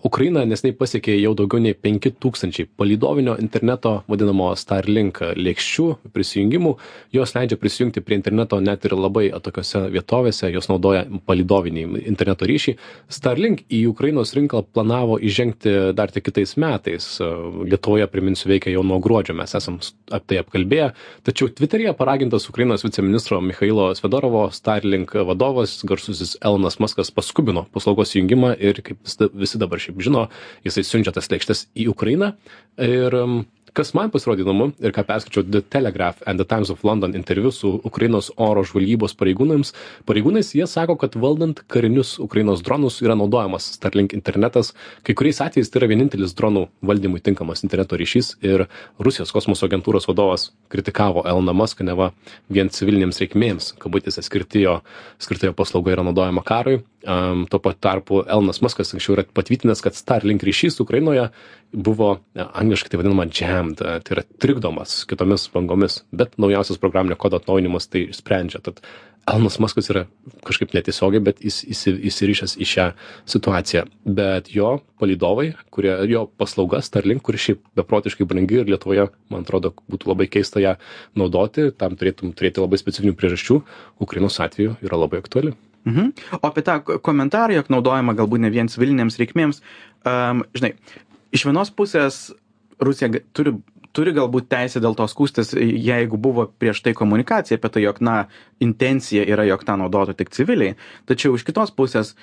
Ukraina 0.07 0.45
nesnei 0.49 0.75
pasiekė 0.77 1.15
jau 1.21 1.33
daugiau 1.39 1.63
nei 1.63 1.75
5000 1.75 2.67
palidovinio 2.79 3.37
interneto 3.39 4.01
vadinamo 4.11 4.49
Starlink 4.59 5.21
lėkščių 5.39 5.87
prisijungimų. 6.15 6.73
Jos 7.15 7.35
leidžia 7.37 7.59
prisijungti 7.61 8.03
prie 8.03 8.19
interneto 8.19 8.59
net 8.61 8.85
ir 8.89 8.97
labai 8.99 9.29
atokiose 9.37 9.87
vietovėse, 9.95 10.51
jos 10.55 10.71
naudoja 10.71 11.05
palidovinį 11.29 11.87
interneto 12.07 12.49
ryšį. 12.49 12.77
Starlink 13.13 13.63
į 13.71 13.85
Ukrainos 13.93 14.35
rinką 14.37 14.65
planavo 14.67 15.21
įžengti 15.23 15.77
dar 15.97 16.11
tik 16.11 16.27
kitais 16.31 16.57
metais. 16.59 17.09
Lietuvoje, 17.23 18.09
priminsiu, 18.11 18.51
veikia 18.51 18.75
jau 18.75 18.83
nuo 18.87 18.99
gruodžio, 19.03 19.37
mes 19.39 19.55
esam 19.55 19.79
apie 20.11 20.35
tai 20.35 20.41
apkalbėję. 20.43 20.91
Tačiau 21.27 21.53
Twitter'yje 21.55 21.95
paragintas 21.99 22.49
Ukrainos 22.51 22.83
viceministro 22.83 23.39
Mikhailo 23.41 23.93
Svedorovo 23.95 24.49
Starlink 24.51 25.15
vadovas, 25.15 25.79
garsusis 25.87 26.35
Elonas 26.43 26.81
Maskas, 26.83 27.13
paskubino 27.15 27.66
paslaugos 27.75 28.15
įjungimą 28.17 28.55
ir 28.63 28.81
kaip 28.87 29.01
visi 29.35 29.61
dabar 29.61 29.83
šiaip 29.83 30.01
žino, 30.05 30.27
jisai 30.67 30.85
siunčia 30.87 31.15
tas 31.17 31.31
lėkštes 31.33 31.67
į 31.77 31.89
Ukrainą. 31.93 32.35
Ir 32.83 33.17
um, 33.19 33.39
kas 33.77 33.93
man 33.97 34.09
pasirodė 34.13 34.41
įdomu 34.41 34.71
ir 34.81 34.93
ką 34.97 35.03
perskaičiau 35.05 35.45
The 35.45 35.61
Telegraph 35.61 36.23
and 36.27 36.41
the 36.41 36.47
Times 36.49 36.71
of 36.73 36.85
London 36.87 37.13
interviu 37.19 37.51
su 37.53 37.75
Ukrainos 37.85 38.31
oro 38.41 38.63
žvalgybos 38.65 39.13
pareigūnams, 39.21 39.75
pareigūnais 40.09 40.55
jie 40.57 40.65
sako, 40.71 40.97
kad 41.01 41.19
valdant 41.21 41.61
karinius 41.73 42.15
Ukrainos 42.23 42.63
dronus 42.65 43.03
yra 43.05 43.17
naudojamas 43.19 43.69
Starlink 43.77 44.17
internetas. 44.17 44.73
Kai 45.05 45.17
kuriais 45.19 45.43
atvejais 45.45 45.69
tai 45.69 45.83
yra 45.83 45.91
vienintelis 45.93 46.33
dronų 46.39 46.67
valdymui 46.89 47.21
tinkamas 47.21 47.67
interneto 47.67 48.01
ryšys 48.01 48.37
ir 48.47 48.65
Rusijos 49.03 49.35
kosmoso 49.37 49.69
agentūros 49.69 50.09
vadovas 50.09 50.49
kritikavo 50.73 51.27
Eloną 51.29 51.53
Muską, 51.61 51.85
neva 51.85 52.13
vien 52.49 52.73
civilinėms 52.73 53.21
reikmėms, 53.21 53.75
kabutėse 53.83 54.25
skirti 54.25 54.65
jo, 54.65 54.81
skirta 55.21 55.51
jo 55.51 55.57
paslauga 55.59 55.93
yra 55.93 56.07
naudojama 56.07 56.45
karui. 56.47 56.81
um, 57.07 57.47
tuo 57.47 57.61
pat 57.63 57.79
tarpu 57.81 58.23
Elnas 58.27 58.61
Muskas 58.65 58.93
anksčiau 58.95 59.17
yra 59.17 59.25
patvirtinęs, 59.37 59.83
kad 59.85 59.97
Starlink 59.97 60.43
ryšys 60.47 60.81
Ukrainoje 60.83 61.29
buvo 61.73 62.17
e, 62.35 62.43
angliškai 62.43 62.91
tai 62.91 63.01
vadinama 63.01 63.27
jammed, 63.67 63.81
e, 63.81 64.01
tai 64.01 64.17
yra 64.17 64.25
trikdomas 64.39 65.05
kitomis 65.07 65.51
bangomis, 65.53 66.05
bet 66.13 66.39
naujausias 66.39 66.79
programinio 66.79 67.17
kodo 67.17 67.37
atnaujinimas 67.37 67.89
tai 67.89 68.09
sprendžia. 68.13 68.61
Tad 68.63 68.81
Elnas 69.27 69.59
Muskas 69.59 69.91
yra 69.91 70.07
kažkaip 70.47 70.73
netiesiogiai, 70.73 71.21
bet 71.21 71.41
jis 71.43 71.65
įsirišęs 71.67 72.57
į 72.63 72.67
šią 72.71 72.87
situaciją. 73.27 73.87
Bet 74.07 74.53
jo 74.55 74.81
palidovai, 75.01 75.57
kurie, 75.71 75.91
jo 76.07 76.29
paslauga 76.39 76.79
Starlink, 76.81 77.25
kuri 77.27 77.39
šiaip 77.39 77.65
beprotiškai 77.75 78.27
brangi 78.27 78.61
ir 78.61 78.71
Lietuvoje, 78.71 79.09
man 79.31 79.43
atrodo, 79.43 79.75
būtų 79.91 80.13
labai 80.13 80.29
keista 80.31 80.63
ją 80.63 80.77
naudoti, 81.19 81.73
tam 81.75 81.99
turėtum 81.99 82.37
turėti 82.39 82.63
labai 82.63 82.79
specifinių 82.79 83.17
priežasčių, 83.19 83.61
Ukrainos 83.99 84.39
atveju 84.39 84.79
yra 84.87 85.03
labai 85.03 85.19
aktuali. 85.25 85.57
Mhm. 85.87 86.15
O 86.39 86.47
apie 86.47 86.63
tą 86.67 86.81
komentarą, 86.83 87.55
jog 87.59 87.69
naudojama 87.71 88.15
galbūt 88.15 88.43
ne 88.43 88.51
vien 88.51 88.71
civilinėms 88.71 89.19
reikmėms, 89.19 89.63
um, 90.07 90.43
žinai, 90.55 90.75
iš 91.35 91.47
vienos 91.47 91.71
pusės 91.75 92.29
Rusija 92.83 93.11
turi 93.37 93.57
turi 93.97 94.13
galbūt 94.17 94.51
teisę 94.53 94.81
dėl 94.85 94.97
to 94.99 95.07
skųstis, 95.09 95.55
jeigu 95.57 96.19
buvo 96.21 96.47
prieš 96.61 96.83
tai 96.85 96.93
komunikacija 96.97 97.57
apie 97.57 97.71
tai, 97.73 97.85
jog, 97.87 98.03
na, 98.05 98.17
intencija 98.61 99.25
yra, 99.25 99.47
jog 99.49 99.65
tą 99.65 99.79
naudotų 99.81 100.17
tik 100.19 100.35
civiliai. 100.37 100.77
Tačiau 101.09 101.39
iš 101.39 101.47
kitos 101.49 101.73
pusės, 101.73 102.17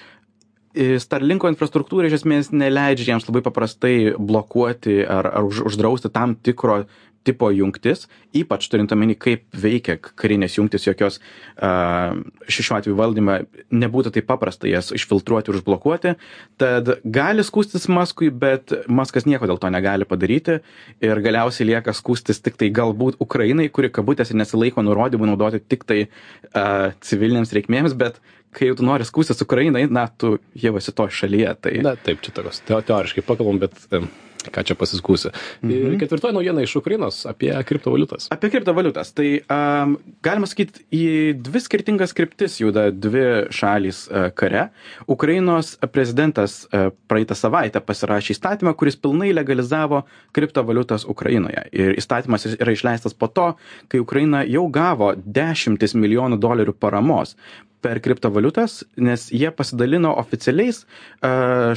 Starlinko 0.73 1.51
infrastruktūra 1.51 2.07
iš 2.09 2.15
esmės 2.17 2.47
neleidžia 2.49 3.11
jiems 3.11 3.27
labai 3.27 3.43
paprastai 3.45 4.15
blokuoti 4.17 5.03
ar, 5.05 5.27
ar 5.29 5.45
už, 5.45 5.59
uždrausti 5.69 6.09
tam 6.09 6.33
tikro 6.33 6.79
tipo 7.27 7.49
jungtis, 7.53 8.07
ypač 8.35 8.67
turint 8.71 8.91
omeny, 8.95 9.15
kaip 9.19 9.45
veikia 9.55 9.97
karinės 10.01 10.57
jungtis, 10.57 10.87
jokios 10.87 11.19
šiuo 11.57 12.77
atveju 12.77 12.97
valdymą 12.99 13.37
nebūtų 13.73 14.13
taip 14.17 14.27
paprasta 14.29 14.69
jas 14.69 14.91
išfiltruoti 14.95 15.51
ir 15.51 15.59
užblokuoti. 15.59 16.15
Tad 16.61 16.93
gali 17.03 17.45
skūstis 17.45 17.89
Maskui, 17.91 18.29
bet 18.29 18.73
Maskas 18.87 19.27
nieko 19.29 19.49
dėl 19.49 19.61
to 19.61 19.71
negali 19.73 20.07
padaryti 20.09 20.59
ir 21.03 21.23
galiausiai 21.23 21.71
lieka 21.71 21.95
skūstis 21.95 22.43
tik 22.43 22.59
tai 22.59 22.71
galbūt 22.73 23.19
Ukrainai, 23.23 23.69
kuri 23.73 23.91
kabutėse 23.93 24.35
nesilaiko 24.37 24.83
nurodymų 24.85 25.31
naudoti 25.31 25.63
tik 25.63 25.87
tai 25.89 25.99
uh, 26.05 26.91
civilinėms 27.03 27.53
reikmėms, 27.55 27.97
bet 27.97 28.19
kai 28.53 28.69
jau 28.69 28.77
tu 28.79 28.85
nori 28.85 29.05
skūstis 29.07 29.41
Ukrainai, 29.45 29.87
na, 29.89 30.05
tu 30.07 30.37
jau 30.59 30.75
esi 30.79 30.93
to 30.95 31.07
šalyje. 31.09 31.55
Tai... 31.63 31.73
Na, 31.85 31.95
taip, 31.97 32.21
čia 32.25 32.33
tokios 32.35 32.61
teoriškai 32.69 33.25
pakalbam, 33.25 33.59
bet 33.63 33.77
um, 33.97 34.09
ką 34.51 34.63
čia 34.67 34.75
pasiskūsi. 34.79 35.31
Mhm. 35.63 35.97
Ketvirtoji 36.01 36.35
naujiena 36.35 36.63
iš 36.65 36.75
Ukrainos 36.79 37.23
apie 37.29 37.51
kriptovaliutas. 37.67 38.27
Apie 38.33 38.49
kriptovaliutas. 38.53 39.13
Tai 39.15 39.27
um, 39.39 39.95
galima 40.25 40.49
sakyti, 40.49 40.83
į 40.93 41.05
dvi 41.43 41.63
skirtingas 41.63 42.15
kryptis 42.17 42.59
juda 42.61 42.89
dvi 42.91 43.25
šalys 43.53 44.05
uh, 44.07 44.29
kare. 44.35 44.67
Ukrainos 45.07 45.75
prezidentas 45.93 46.63
uh, 46.65 46.89
praeitą 47.07 47.37
savaitę 47.37 47.81
pasirašė 47.83 48.35
įstatymą, 48.35 48.75
kuris 48.79 48.99
pilnai 48.99 49.31
legalizavo 49.35 50.03
kriptovaliutas 50.35 51.07
Ukrainoje. 51.09 51.67
Ir 51.71 51.97
įstatymas 51.99 52.47
yra 52.53 52.75
išleistas 52.75 53.15
po 53.17 53.29
to, 53.31 53.53
kai 53.91 54.01
Ukraina 54.03 54.43
jau 54.47 54.65
gavo 54.73 55.13
dešimtis 55.15 55.95
milijonų 55.97 56.39
dolerių 56.41 56.75
paramos 56.79 57.37
per 57.83 57.99
kriptovaliutas, 58.03 58.81
nes 59.03 59.27
jie 59.35 59.51
pasidalino 59.53 60.13
oficialiais 60.23 60.83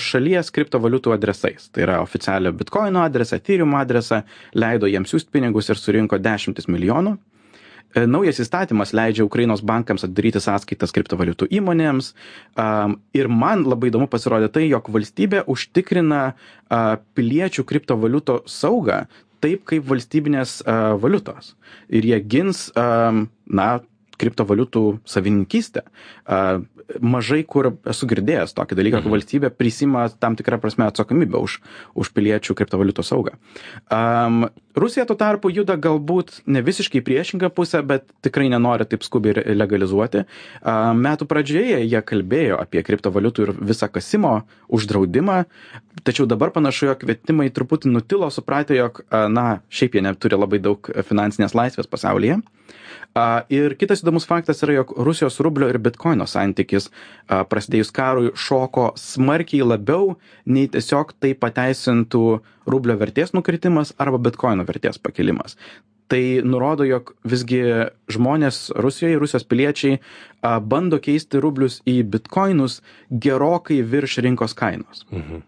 šalies 0.09 0.53
kriptovaliutų 0.55 1.15
adresais. 1.17 1.71
Tai 1.75 1.87
yra 1.87 2.01
oficialią 2.05 2.55
bitkoino 2.57 3.03
adresą, 3.05 3.41
Ethereum 3.41 3.75
adresą, 3.79 4.23
leido 4.55 4.91
jiems 4.91 5.13
siūsti 5.13 5.35
pinigus 5.35 5.73
ir 5.73 5.81
surinko 5.81 6.23
dešimtis 6.23 6.71
milijonų. 6.71 7.17
Uh, 7.17 7.37
naujas 8.05 8.41
įstatymas 8.43 8.93
leidžia 8.97 9.25
Ukrainos 9.25 9.63
bankams 9.65 10.05
atidaryti 10.05 10.43
sąskaitas 10.43 10.93
kriptovaliutų 10.93 11.49
įmonėms. 11.57 12.13
Ir 13.17 13.31
man 13.33 13.65
labai 13.65 13.91
įdomu 13.91 14.09
pasirodė 14.13 14.51
tai, 14.53 14.67
jog 14.69 14.91
valstybė 14.93 15.47
užtikrina 15.49 16.35
piliečių 17.17 17.65
kriptovaliutų 17.65 18.43
saugą 18.51 19.07
taip 19.45 19.65
kaip 19.69 19.85
valstybinės 19.89 20.59
valiutos. 21.01 21.55
Ir 21.89 22.09
jie 22.09 22.21
gins, 22.21 22.69
na, 22.75 23.69
kriptovaliutų 24.21 24.85
savininkystę. 25.09 25.87
Mažai 27.03 27.41
kur 27.43 27.73
esu 27.91 28.07
girdėjęs 28.07 28.55
tokį 28.55 28.77
dalyką, 28.79 29.01
kad 29.01 29.09
mhm. 29.09 29.15
valstybė 29.17 29.51
prisima 29.51 30.05
tam 30.23 30.37
tikrą 30.39 30.61
prasme 30.63 30.87
atsakomybę 30.87 31.41
už, 31.43 31.59
už 31.99 32.13
piliečių 32.15 32.55
kriptovaliutų 32.59 33.03
saugą. 33.03 33.35
Um, 33.91 34.47
Rusija 34.77 35.07
tuo 35.09 35.17
tarpu 35.19 35.51
juda 35.51 35.75
galbūt 35.81 36.45
ne 36.47 36.63
visiškai 36.63 37.01
priešingą 37.03 37.51
pusę, 37.57 37.81
bet 37.83 38.07
tikrai 38.23 38.47
nenori 38.53 38.87
taip 38.87 39.03
skubiai 39.03 39.43
legalizuoti. 39.57 40.27
Um, 40.61 41.03
metų 41.03 41.27
pradžioje 41.27 41.81
jie 41.83 42.03
kalbėjo 42.07 42.61
apie 42.63 42.85
kriptovaliutų 42.87 43.49
ir 43.49 43.55
visą 43.73 43.91
kasimo 43.91 44.37
uždraudimą, 44.71 45.43
tačiau 46.07 46.29
dabar 46.31 46.55
panašu, 46.55 46.93
jog 46.93 47.03
kvietimai 47.03 47.49
truputį 47.51 47.91
nutilo, 47.91 48.31
supratę, 48.31 48.79
jog, 48.79 49.03
na, 49.11 49.63
šiaip 49.75 49.99
jie 49.99 50.05
neturi 50.07 50.39
labai 50.39 50.63
daug 50.63 50.93
finansinės 51.09 51.57
laisvės 51.57 51.91
pasaulyje. 51.91 52.39
Ir 53.49 53.77
kitas 53.81 54.03
įdomus 54.03 54.27
faktas 54.29 54.61
yra, 54.65 54.75
jog 54.83 54.93
Rusijos 55.07 55.39
rublio 55.45 55.71
ir 55.73 55.79
bitkoino 55.81 56.27
santykis 56.29 56.91
prasidėjus 57.49 57.93
karui 57.97 58.33
šoko 58.37 58.91
smarkiai 59.01 59.65
labiau 59.65 60.17
nei 60.45 60.69
tiesiog 60.69 61.15
tai 61.23 61.33
pateisintų 61.39 62.25
rublio 62.69 62.99
vertės 63.01 63.33
nukritimas 63.33 63.95
arba 64.03 64.21
bitkoino 64.21 64.67
vertės 64.69 65.01
pakilimas. 65.01 65.57
Tai 66.13 66.23
nurodo, 66.47 66.85
jog 66.87 67.17
visgi 67.27 67.63
žmonės 68.13 68.69
Rusijoje, 68.79 69.17
Rusijos 69.19 69.49
piliečiai 69.49 69.97
bando 70.63 71.01
keisti 71.03 71.41
rublius 71.43 71.81
į 71.89 72.03
bitkoinus 72.13 72.79
gerokai 73.11 73.81
virš 73.83 74.21
rinkos 74.29 74.55
kainos. 74.55 75.07
Mhm 75.11 75.43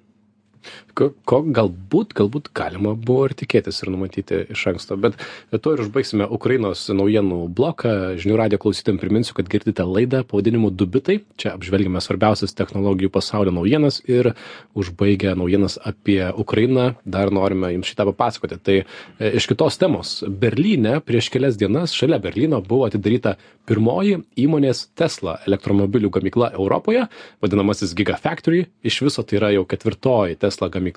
ko, 0.99 1.11
ko 1.29 1.41
galbūt, 1.55 2.15
galbūt 2.19 2.51
galima 2.57 2.95
buvo 2.99 3.29
ir 3.29 3.35
tikėtis 3.39 3.83
ir 3.85 3.93
numatyti 3.95 4.41
iš 4.55 4.65
anksto. 4.73 4.99
Bet 5.01 5.19
to 5.63 5.75
ir 5.75 5.83
užbaigsime 5.85 6.27
Ukrainos 6.35 6.87
naujienų 6.91 7.41
bloką. 7.55 7.95
Žinių 8.21 8.39
radio 8.41 8.61
klausytėm 8.63 8.99
priminsiu, 9.01 9.37
kad 9.39 9.51
girdite 9.51 9.87
laidą 9.87 10.25
pavadinimu 10.29 10.73
Dubitai. 10.75 11.21
Čia 11.41 11.55
apžvelgime 11.57 12.03
svarbiausias 12.05 12.57
technologijų 12.59 13.13
pasaulio 13.15 13.55
naujienas 13.55 14.01
ir 14.11 14.33
užbaigę 14.79 15.37
naujienas 15.39 15.79
apie 15.89 16.21
Ukrainą 16.37 16.89
dar 17.05 17.33
norime 17.35 17.73
jums 17.75 17.93
šitą 17.93 18.09
papasakoti. 18.11 18.59
Tai 18.65 18.77
e, 18.81 19.31
iš 19.39 19.49
kitos 19.51 19.79
temos. 19.81 20.19
Berlyne 20.29 20.99
prieš 21.05 21.31
kelias 21.35 21.59
dienas 21.61 21.95
šalia 21.97 22.21
Berlyno 22.23 22.61
buvo 22.65 22.89
atidaryta 22.89 23.37
pirmoji 23.69 24.23
įmonės 24.41 24.87
Tesla 24.97 25.37
elektromobilių 25.47 26.11
gamykla 26.15 26.53
Europoje, 26.57 27.07
vadinamasis 27.45 27.95
Gigafactory. 27.97 28.65
Iš 28.87 29.03
viso 29.07 29.25
tai 29.25 29.41
yra 29.41 29.53
jau 29.53 29.67
ketvirtoji 29.69 30.39
Tesla 30.41 30.71
gamykla 30.73 30.88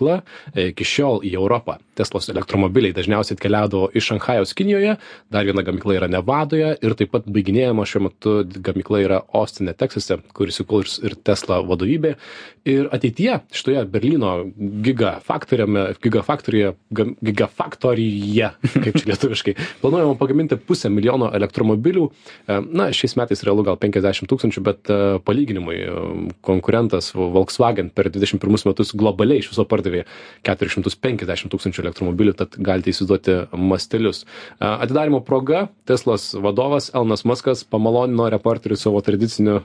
e, 0.54 0.70
iki 0.72 0.88
šiol 0.88 1.22
į 1.28 1.34
Europą. 1.40 1.78
Teslos 1.98 2.30
elektromobiliai 2.32 2.96
dažniausiai 2.96 3.38
atkeliaudavo 3.38 3.90
iš 3.98 4.12
Šanhajaus 4.12 4.54
Kinijoje, 4.58 4.96
dar 5.34 5.46
viena 5.46 5.64
gamykla 5.66 5.98
yra 6.00 6.10
Nevadoje 6.12 6.74
ir 6.82 6.96
taip 6.98 7.12
pat 7.14 7.28
baiginėjama 7.28 7.86
šiuo 7.88 8.06
metu 8.08 8.36
gamykla 8.64 9.04
yra 9.06 9.20
Ostine, 9.38 9.76
Teksase, 9.78 10.22
kuris 10.38 10.62
įkurs 10.64 11.00
ir 11.06 11.18
Tesla 11.20 11.62
vadovybė. 11.68 12.16
Ir 12.70 12.88
ateityje 12.94 13.40
šitoje 13.58 13.84
Berlyno 13.90 14.32
gigafaktoriuje, 14.86 16.76
gigafaktoriuje, 17.26 18.52
kaip 18.84 19.00
čia 19.00 19.10
lietuviškai, 19.10 19.56
planuojama 19.82 20.18
pagaminti 20.20 20.60
pusę 20.62 20.92
milijono 20.94 21.32
elektromobilių 21.34 22.06
e, 22.08 22.60
na 22.70 22.92
šiais 22.94 23.18
metais 23.18 23.42
realu 23.48 23.66
gal 23.66 23.80
penkiasdešim 23.82 24.30
tūkstančių 24.30 24.64
bet 24.66 24.94
e, 24.94 25.00
palyginimui 25.26 25.80
konkurentas 26.46 27.12
volkswagen 27.16 27.90
per 27.90 28.12
dvidešim 28.14 28.42
pirmus 28.42 28.68
metus 28.70 28.94
globaliai 28.98 29.42
iš 29.42 29.52
viso 29.52 29.66
pardavė 29.66 29.81
šimtus 30.72 30.98
penkiasdešim 31.02 31.52
tūkstančių 31.52 31.86
elektromobilių 31.86 32.36
tad 32.40 32.58
galite 32.58 32.94
įsivaizduoti 32.94 33.38
mastelius. 33.58 34.24
E, 34.24 34.66
atidarymo 34.68 35.22
proga 35.26 35.68
teslos 35.90 36.32
vadovas 36.38 36.92
elonas 36.94 37.26
muskas 37.28 37.64
pamalonino 37.64 38.30
reporterių 38.32 38.78
savo 38.80 39.02
tradiciniu 39.06 39.62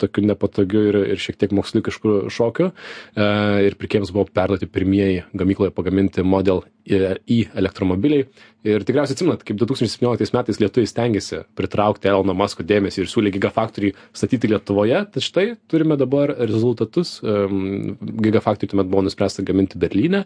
tokiu 0.00 0.24
nepatogiu 0.26 0.84
ir 0.90 1.00
ir 1.14 1.22
šiek 1.22 1.38
tiek 1.40 1.52
moksliukišku 1.56 2.28
šokiu. 2.32 2.70
Ir 3.18 3.76
pirkėjams 3.78 4.12
buvo 4.14 4.26
perduoti 4.32 4.68
pirmieji 4.70 5.24
gamykloje 5.38 5.74
pagaminti 5.74 6.24
model 6.26 6.64
i 6.88 7.42
elektromobiliai 7.54 8.26
ir 8.66 8.82
tikriausiai 8.82 9.14
atsimenat 9.14 9.44
kaip 9.46 9.58
du 9.60 9.66
tūkstančiai 9.68 9.94
septynioliktais 9.94 10.32
metais 10.34 10.58
lietuviai 10.58 10.90
stengėsi 10.90 11.40
pritraukti 11.58 12.10
elono 12.10 12.34
masko 12.36 12.64
dėmesį 12.66 13.04
ir 13.04 13.10
siūlė 13.10 13.32
gigafaktorį 13.36 13.92
statyti 14.16 14.50
lietuvoje. 14.50 15.04
Tad 15.14 15.24
štai 15.24 15.46
turime 15.70 15.98
dabar 16.00 16.32
rezultatus. 16.40 17.18
Gigafaktorių 17.22 18.72
tuomet 18.72 18.90
buvo 18.90 19.04
nuspręsta 19.06 19.44
gaminti 19.46 19.78
berlyne. 19.80 20.24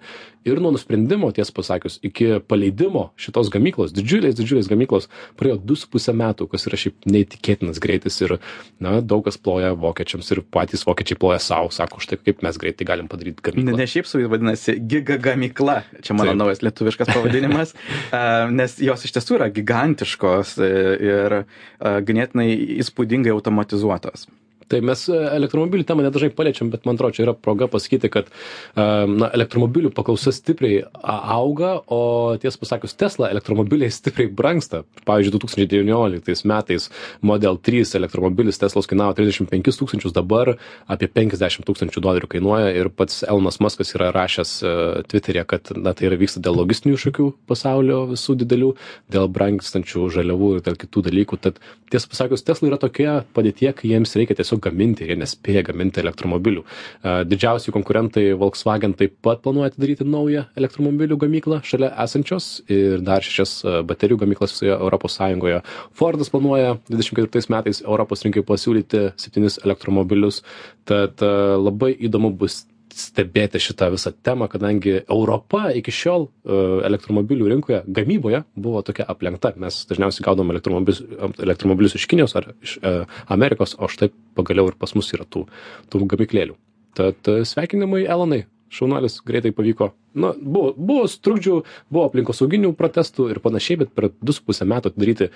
Ir 0.48 0.62
nuo 0.64 0.72
nusprendimo 0.74 1.30
tiesą 1.34 1.54
pasakius 1.58 1.98
iki 2.06 2.40
paleidimo 2.48 3.10
šitos 3.20 3.52
gamyklos 3.52 3.92
didžiulės 3.96 4.38
didžiulės 4.38 4.70
gamyklos 4.70 5.08
praėjo 5.38 5.60
du 5.60 5.76
su 5.78 5.90
puse 5.92 6.14
metų 6.16 6.48
kas 6.52 6.66
yra 6.70 6.80
šiaip 6.80 7.06
neįtikėtinas 7.12 7.80
greitis 7.82 8.18
ir 8.24 8.38
na 8.82 8.98
daug 9.04 9.24
kas 9.26 9.38
ploja 9.38 9.74
vokiečiams 9.78 10.32
ir 10.34 10.42
patys 10.54 10.86
vokiečiai 10.88 11.20
ploja 11.20 11.40
sau 11.42 11.70
sako 11.74 12.00
štai 12.02 12.18
kaip 12.22 12.42
mes 12.46 12.58
greitai 12.58 12.88
galim 12.88 13.12
padaryt 13.12 13.44
gamyklą. 13.44 13.76
Ne 13.78 13.88
šiaip 13.90 14.08
sau 14.08 14.22
ji 14.22 14.30
vadinasi 14.32 14.78
giga 14.88 15.20
gamykla. 15.22 15.82
Čia 16.02 16.16
mano 16.18 16.34
naujas 16.38 16.51
lietuviškas 16.60 17.14
pavadinimas 17.14 17.72
nes 18.58 18.76
jos 18.84 19.08
iš 19.08 19.16
tiesų 19.16 19.38
yra 19.38 19.48
gigantiškos 19.54 20.58
e, 20.60 20.70
ir 21.08 21.38
ganėtinai 21.80 22.50
įspūdingai 22.82 23.32
automatizuotos. 23.32 24.28
Tai 24.72 24.80
mes 24.84 25.04
e, 25.12 25.18
elektromobilių 25.36 25.86
temą 25.88 26.06
nedažnai 26.06 26.32
paliečiam 26.36 26.70
bet 26.72 26.86
man 26.88 26.96
atrodo 26.98 27.16
čia 27.16 27.26
yra 27.26 27.34
proga 27.36 27.68
pasakyti 27.70 28.10
kad 28.12 28.30
a, 28.32 29.04
na 29.08 29.28
elektromobilių 29.36 29.92
paklausa 29.94 30.32
stipriai 30.34 30.82
auga 31.02 31.74
o 31.92 32.00
tiesą 32.40 32.62
pasakius 32.62 32.96
tesla 32.98 33.30
elektromobiliai 33.32 33.92
stipriai 33.98 34.30
brangsta. 34.32 34.82
Pavyzdžiui 35.08 35.34
du 35.34 35.42
tūkstančiai 35.42 35.70
devynioliktais 35.70 36.44
metais 36.48 36.88
model 37.20 37.58
trys 37.62 37.94
elektromobilis 37.98 38.60
teslos 38.62 38.88
kainavo 38.90 39.16
trisdešim 39.18 39.48
penkis 39.50 39.78
tūkstančius 39.80 40.14
dabar 40.16 40.54
apie 40.90 41.08
penkiasdešim 41.12 41.66
tūkstančių 41.68 42.02
dolerių 42.04 42.30
kainuoja 42.36 42.72
ir 42.78 42.90
pats 42.94 43.22
elonas 43.26 43.60
maskas 43.64 43.94
yra 43.96 44.10
rašęs 44.14 44.54
e, 44.62 44.74
tviteryje 45.10 45.46
kad 45.52 45.72
na 45.76 45.94
tai 45.96 46.08
yra 46.10 46.18
vyksta 46.20 46.42
dėl 46.44 46.56
logistinių 46.62 46.96
iššūkių 46.98 47.28
pasaulio 47.50 48.02
visų 48.12 48.38
didelių 48.42 48.72
dėl 49.12 49.28
brangstančių 49.32 50.08
žaliavų 50.16 50.52
ir 50.56 50.64
dėl 50.66 50.78
kitų 50.80 51.04
dalykų. 51.08 51.40
Tad 51.42 51.60
tiesą 51.92 52.12
pasakius 52.12 52.46
tesla 52.46 52.70
yra 52.70 52.80
tokioje 52.80 53.18
padėtyje 53.36 53.74
kai 53.78 53.92
jiems 53.92 54.16
reikia 54.18 54.38
tiesiog 54.38 54.61
gaminti 54.62 55.08
jie 55.08 55.16
nespėja 55.20 55.64
gaminti 55.66 56.02
elektromobilių. 56.02 56.64
A, 57.02 57.14
didžiausi 57.28 57.74
konkurentai 57.74 58.30
volkswagen 58.38 58.96
taip 58.98 59.18
pat 59.24 59.42
planuoja 59.44 59.72
atidaryti 59.72 60.06
naują 60.08 60.46
elektromobilių 60.58 61.18
gamyklą 61.24 61.60
šalia 61.66 61.92
esančios 62.04 62.50
ir 62.72 63.04
dar 63.04 63.24
šešias 63.26 63.54
a, 63.64 63.76
baterijų 63.86 64.22
gamyklas 64.24 64.56
visoje 64.56 64.74
europos 64.76 65.18
sąjungoje. 65.20 65.62
Fordas 65.98 66.32
planuoja 66.32 66.76
dvidešim 66.90 67.18
ketvirtais 67.20 67.50
metais 67.52 67.82
europos 67.84 68.24
rinkai 68.26 68.44
pasiūlyti 68.46 69.08
septynis 69.20 69.60
elektromobilius. 69.64 70.42
Tad 70.88 71.22
a, 71.22 71.32
labai 71.60 71.94
įdomu 71.98 72.32
bus 72.36 72.62
stebėti 72.98 73.60
šitą 73.62 73.90
visą 73.94 74.12
temą 74.24 74.48
kadangi 74.52 74.98
europa 75.00 75.70
iki 75.78 75.94
šiol 75.94 76.26
e, 76.26 76.58
elektromobilių 76.88 77.50
rinkoje 77.54 77.82
gamyboje 77.86 78.42
buvo 78.54 78.82
tokia 78.86 79.06
aplenkta. 79.12 79.54
Mes 79.62 79.82
dažniausiai 79.90 80.26
gaudavom 80.26 80.52
elektromobilius 80.54 81.02
elektromobilius 81.42 81.96
iš 81.98 82.08
kinijos 82.10 82.36
ar 82.38 82.52
iš 82.62 82.78
e, 82.82 82.94
amerikos 83.32 83.76
o 83.78 83.90
štai 83.90 84.12
pagaliau 84.38 84.70
ir 84.70 84.78
pas 84.80 84.94
mus 84.98 85.12
yra 85.16 85.28
tų 85.28 85.46
tų 85.92 86.06
gamyklėlių. 86.14 86.58
Tad 86.98 87.32
e, 87.32 87.42
sveikinimai 87.48 88.04
elonai 88.04 88.44
šaunuolis 88.72 89.20
greitai 89.26 89.52
pavyko 89.54 89.92
na 90.18 90.32
buvo 90.36 90.72
buvo 90.76 91.06
trukdžių 91.08 91.58
buvo 91.92 92.06
aplinkosauginių 92.08 92.72
protestų 92.76 93.30
ir 93.32 93.40
panašiai 93.44 93.78
bet 93.84 93.94
per 93.96 94.10
du 94.20 94.34
su 94.34 94.44
puse 94.44 94.66
metų 94.68 94.92
atidaryti 94.92 95.30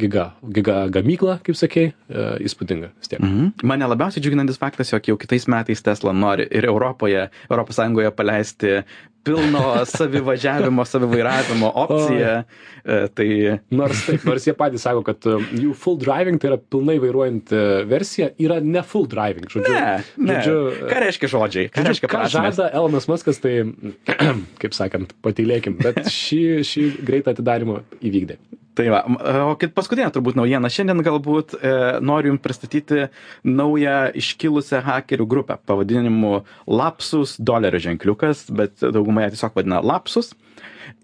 giga 0.00 0.30
giga 0.44 0.86
gamyklą 0.92 1.38
kaip 1.44 1.58
sakei 1.58 1.90
e, 1.90 2.28
įspūdinga 2.48 2.92
vis 2.94 3.12
tiek 3.12 3.22
Mhm. 3.22 3.52
Mane 3.68 3.86
labiausiai 3.86 4.22
džiuginantis 4.22 4.58
faktas, 4.58 4.90
jog 4.92 5.06
jau 5.06 5.16
kitais 5.20 5.46
metais 5.50 5.82
Tesla 5.82 6.12
nori 6.12 6.46
ir 6.50 6.66
Europoje, 6.66 7.28
Europos 7.48 7.78
Sąjungoje 7.78 8.10
paleisti 8.16 8.82
pilno 9.24 9.62
savivažiavimo, 9.96 10.84
savivairavimo 10.88 11.72
opciją. 11.84 12.36
E, 12.82 13.00
Tai 13.14 13.26
Nors 13.70 14.00
taip, 14.08 14.24
nors 14.26 14.46
jie 14.48 14.52
patys 14.58 14.82
sako, 14.82 15.04
kad 15.06 15.26
um, 15.30 15.44
jų 15.54 15.70
full 15.78 15.98
driving, 16.00 16.40
tai 16.42 16.48
yra 16.50 16.56
pilnai 16.58 16.96
vairuojant 17.02 17.52
versija, 17.86 18.32
yra 18.42 18.56
ne 18.58 18.82
full 18.86 19.06
driving. 19.10 19.46
Žodžiu, 19.52 19.74
ne, 19.76 19.92
ne. 20.18 20.40
žodžiu, 20.40 20.88
Ką 20.90 21.02
reiškia 21.04 21.30
žodžiai? 21.30 21.68
Ką 21.70 21.78
Žodžiu, 21.78 21.92
reiškia 21.92 22.10
ką 22.10 22.24
žada 22.32 22.66
Elonas 22.74 23.06
Muskas, 23.10 23.38
tai, 23.42 23.54
kaip 24.62 24.74
sakant, 24.74 25.14
patylėkim, 25.22 25.78
bet 25.82 26.02
šį, 26.22 26.42
šį 26.66 26.88
greitą 27.06 27.36
atidarimą 27.36 27.84
įvykdė. 28.02 28.40
Tai 28.74 28.86
va, 28.88 29.02
o 29.50 29.56
kit 29.60 29.74
paskutinė 29.76 30.08
turbūt 30.14 30.38
naujiena. 30.38 30.70
Šiandien 30.72 31.02
galbūt 31.04 31.52
e, 31.58 31.72
noriu 32.00 32.30
Jums 32.32 32.40
pristatyti 32.44 33.08
naują 33.44 33.96
iškilusią 34.16 34.80
hakerių 34.86 35.26
grupę 35.28 35.58
pavadinimu 35.68 36.38
Lapsus 36.72 37.34
dolerio 37.36 37.82
ženkliukas, 37.84 38.46
bet 38.48 38.80
dauguma 38.80 39.26
ją 39.26 39.34
tiesiog 39.34 39.58
vadina 39.60 39.82
Lapsus. 39.84 40.32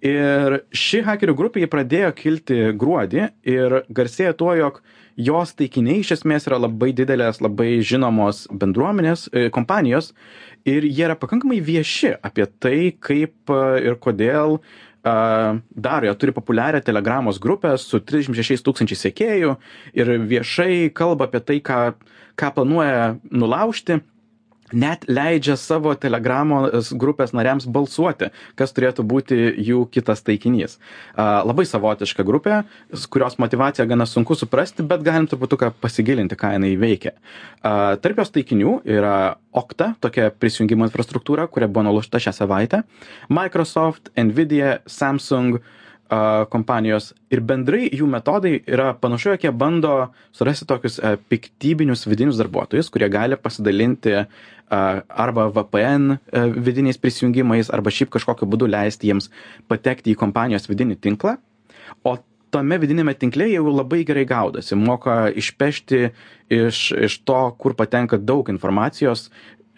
Ir 0.00 0.62
ši 0.72 1.02
hakerių 1.04 1.36
grupė 1.36 1.68
pradėjo 1.68 2.14
kilti 2.16 2.58
gruodį 2.78 3.28
ir 3.52 3.82
garsėja 3.92 4.32
tuo, 4.38 4.54
jog 4.56 4.80
jos 5.18 5.52
taikiniai 5.58 6.00
iš 6.00 6.14
esmės 6.20 6.48
yra 6.48 6.60
labai 6.62 6.94
didelės, 6.96 7.42
labai 7.44 7.82
žinomos 7.84 8.46
bendruomenės, 8.48 9.28
e, 9.28 9.48
kompanijos 9.52 10.14
ir 10.68 10.86
jie 10.88 11.04
yra 11.04 11.18
pakankamai 11.20 11.60
vieši 11.64 12.14
apie 12.24 12.48
tai, 12.62 12.78
kaip 12.96 13.52
e, 13.52 13.64
ir 13.90 13.98
kodėl 14.00 14.60
a, 14.62 14.87
daro, 15.70 16.06
jie 16.08 16.14
turi 16.18 16.34
populiarią 16.36 16.80
telegramos 16.84 17.40
grupę 17.42 17.74
su 17.78 18.00
36 18.00 18.64
tūkstančiai 18.66 19.00
sekėjų 19.02 19.56
ir 19.98 20.12
viešai 20.30 20.88
kalba 20.94 21.28
apie 21.28 21.40
tai, 21.40 21.58
ką, 21.64 21.80
ką 22.38 22.52
planuoja 22.56 23.16
nulaužti. 23.30 24.00
Net 24.72 25.06
leidžia 25.08 25.56
savo 25.56 25.94
telegramos 25.96 26.90
grupės 26.92 27.32
nariams 27.32 27.64
balsuoti, 27.72 28.28
kas 28.58 28.74
turėtų 28.76 29.04
būti 29.08 29.38
jų 29.64 29.86
kitas 29.94 30.20
taikinys. 30.26 30.76
Labai 31.16 31.64
savotiška 31.68 32.26
grupė, 32.28 32.60
kurios 33.08 33.38
motivaciją 33.40 33.88
gana 33.88 34.04
sunku 34.08 34.36
suprasti, 34.36 34.84
bet 34.84 35.06
galim 35.06 35.28
truputuką 35.30 35.72
pasigilinti, 35.80 36.36
ką 36.36 36.52
jinai 36.58 36.74
veikia. 36.80 37.14
Tarp 37.64 38.24
jos 38.24 38.34
taikinių 38.34 38.80
yra 38.84 39.18
Okta, 39.58 39.94
tokia 40.04 40.28
prisijungimo 40.30 40.86
infrastruktūra, 40.86 41.48
kuria 41.48 41.66
buvo 41.72 41.88
nulaužta 41.88 42.20
šią 42.22 42.36
savaitę, 42.36 42.84
Microsoft, 43.32 44.12
Nvidia, 44.20 44.78
Samsung 44.86 45.62
kompanijos 46.48 47.10
ir 47.28 47.42
bendrai 47.44 47.88
jų 47.92 48.06
metodai 48.08 48.54
yra 48.64 48.94
panašu, 48.96 49.34
jog 49.34 49.44
jie 49.44 49.52
bando 49.52 49.94
surasti 50.32 50.64
tokius 50.68 50.96
a, 51.04 51.16
piktybinius 51.28 52.06
vidinius 52.08 52.40
darbuotojus, 52.40 52.88
kurie 52.92 53.10
gali 53.12 53.36
pasidalinti 53.36 54.22
arba 54.70 55.48
VPN 55.54 56.16
a, 56.16 56.46
vidiniais 56.54 57.00
prisijungimais, 57.00 57.72
arba 57.74 57.92
šiaip 57.94 58.12
kažkokiu 58.16 58.48
būdu 58.50 58.70
leisti 58.70 59.10
jiems 59.10 59.30
patekti 59.70 60.14
į 60.14 60.18
kompanijos 60.20 60.68
vidinį 60.70 60.98
tinklą. 61.02 61.36
O 62.04 62.18
tame 62.54 62.78
vidinėme 62.80 63.14
tinkle 63.18 63.48
jau 63.50 63.66
labai 63.68 64.02
gerai 64.08 64.24
gaudosi, 64.28 64.76
moka 64.78 65.28
išpešti 65.28 66.02
iš, 66.54 66.82
iš 67.08 67.20
to, 67.28 67.40
kur 67.60 67.76
patenka 67.76 68.18
daug 68.20 68.48
informacijos, 68.52 69.28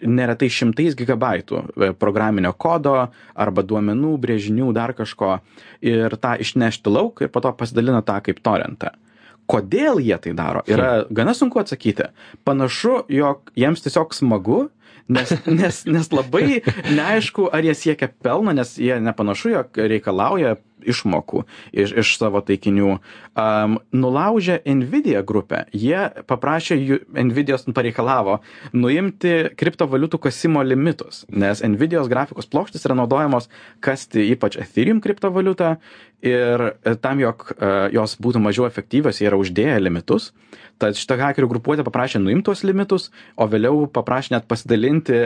neretai 0.01 0.49
šimtais 0.49 0.95
gigabaitų 0.97 1.61
e, 1.61 1.91
programinio 1.97 2.53
kodo 2.57 2.95
arba 3.37 3.63
duomenų, 3.65 4.15
brėžinių, 4.21 4.71
dar 4.73 4.95
kažko 4.97 5.37
ir 5.85 6.17
tą 6.21 6.35
išnešti 6.41 6.93
lauk 6.93 7.21
ir 7.21 7.31
po 7.33 7.43
to 7.43 7.53
pasidalina 7.57 8.01
tą 8.05 8.17
kaip 8.25 8.41
torrentą. 8.43 8.95
Kodėl 9.51 9.99
jie 9.99 10.15
tai 10.21 10.33
daro, 10.37 10.61
yra 10.69 11.03
gana 11.11 11.33
sunku 11.35 11.59
atsakyti. 11.59 12.07
Panašu, 12.47 13.01
jog 13.11 13.51
jiems 13.57 13.83
tiesiog 13.83 14.15
smagu, 14.15 14.69
nes, 15.09 15.33
nes, 15.47 15.83
nes 15.85 16.11
labai 16.13 16.61
neaišku, 16.91 17.49
ar 17.53 17.65
jie 17.65 17.75
siekia 17.77 18.11
pelno, 18.23 18.53
nes 18.55 18.75
jie 18.79 18.99
nepanašu, 19.01 19.53
jog 19.55 19.81
reikalauja 19.93 20.55
išmokų 20.87 21.43
iš, 21.71 21.93
iš 22.03 22.13
savo 22.19 22.41
taikinių. 22.45 22.97
Um, 23.31 23.77
nulaužė 23.95 24.59
Nvidia 24.65 25.21
grupę, 25.27 25.65
jie 25.71 26.09
paprašė, 26.27 26.77
Nvidios 27.11 27.67
pareikalavo 27.71 28.39
nuimti 28.73 29.51
kriptovaliutų 29.57 30.19
kasimo 30.27 30.63
limitus, 30.65 31.23
nes 31.29 31.63
Nvidios 31.63 32.09
grafikos 32.11 32.49
plokštės 32.51 32.87
yra 32.87 32.97
naudojamos 32.99 33.49
kasti 33.83 34.27
ypač 34.33 34.57
Ethereum 34.61 35.01
kriptovaliutą 35.03 35.77
ir 36.21 36.63
tam, 37.01 37.21
jog 37.21 37.47
e, 37.55 37.71
jos 37.95 38.15
būtų 38.21 38.41
mažiau 38.43 38.67
efektyvios, 38.67 39.19
jie 39.21 39.29
yra 39.29 39.39
uždėję 39.41 39.79
limitus. 39.81 40.31
Tad 40.81 40.97
šitą 40.97 41.17
hakerių 41.21 41.49
grupuotę 41.51 41.85
paprašė 41.85 42.21
nuimti 42.21 42.47
tuos 42.49 42.63
limitus, 42.65 43.09
o 43.37 43.45
vėliau 43.49 43.85
paprašė 43.93 44.35
net 44.35 44.47
pasidalinti 44.49 45.19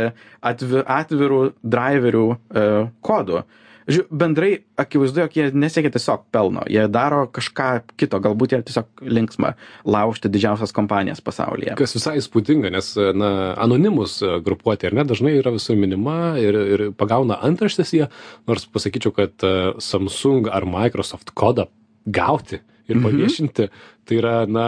atvi, 0.44 0.82
atvirų 0.84 1.42
driverių 1.64 2.26
e, 2.32 2.66
kodų. 3.06 3.46
Žiū, 3.86 4.08
bendrai 4.10 4.64
akivaizdu, 4.82 5.22
jog 5.22 5.36
jie 5.38 5.46
nesiekia 5.54 5.92
tiesiog 5.94 6.24
pelno, 6.34 6.64
jie 6.72 6.88
daro 6.90 7.26
kažką 7.30 7.68
kito, 8.02 8.18
galbūt 8.24 8.56
jie 8.56 8.60
tiesiog 8.66 9.04
linksma 9.06 9.54
laužti 9.86 10.32
didžiausias 10.34 10.74
kompanijas 10.74 11.22
pasaulyje. 11.26 11.76
Kas 11.78 11.94
visai 11.94 12.16
įspūdinga, 12.18 12.72
nes 12.74 12.90
na, 13.14 13.32
anonimus 13.62 14.18
e, 14.26 14.32
grupuotė 14.46 14.90
ir 14.90 14.98
ne 14.98 15.06
dažnai 15.06 15.36
yra 15.38 15.54
visur 15.54 15.78
minima 15.78 16.34
ir, 16.42 16.58
ir 16.58 16.86
pagauna 16.98 17.38
antraštės 17.46 17.94
jie, 17.94 18.08
nors 18.50 18.66
pasakyčiau, 18.74 19.14
kad 19.14 19.46
e, 19.46 19.56
Samsung 19.78 20.50
ar 20.50 20.66
Microsoft 20.66 21.36
kodą 21.38 21.70
gauti 22.06 22.64
ir 22.90 23.02
paviešinti, 23.02 23.70
tai 24.06 24.20
yra, 24.20 24.34
na, 24.50 24.66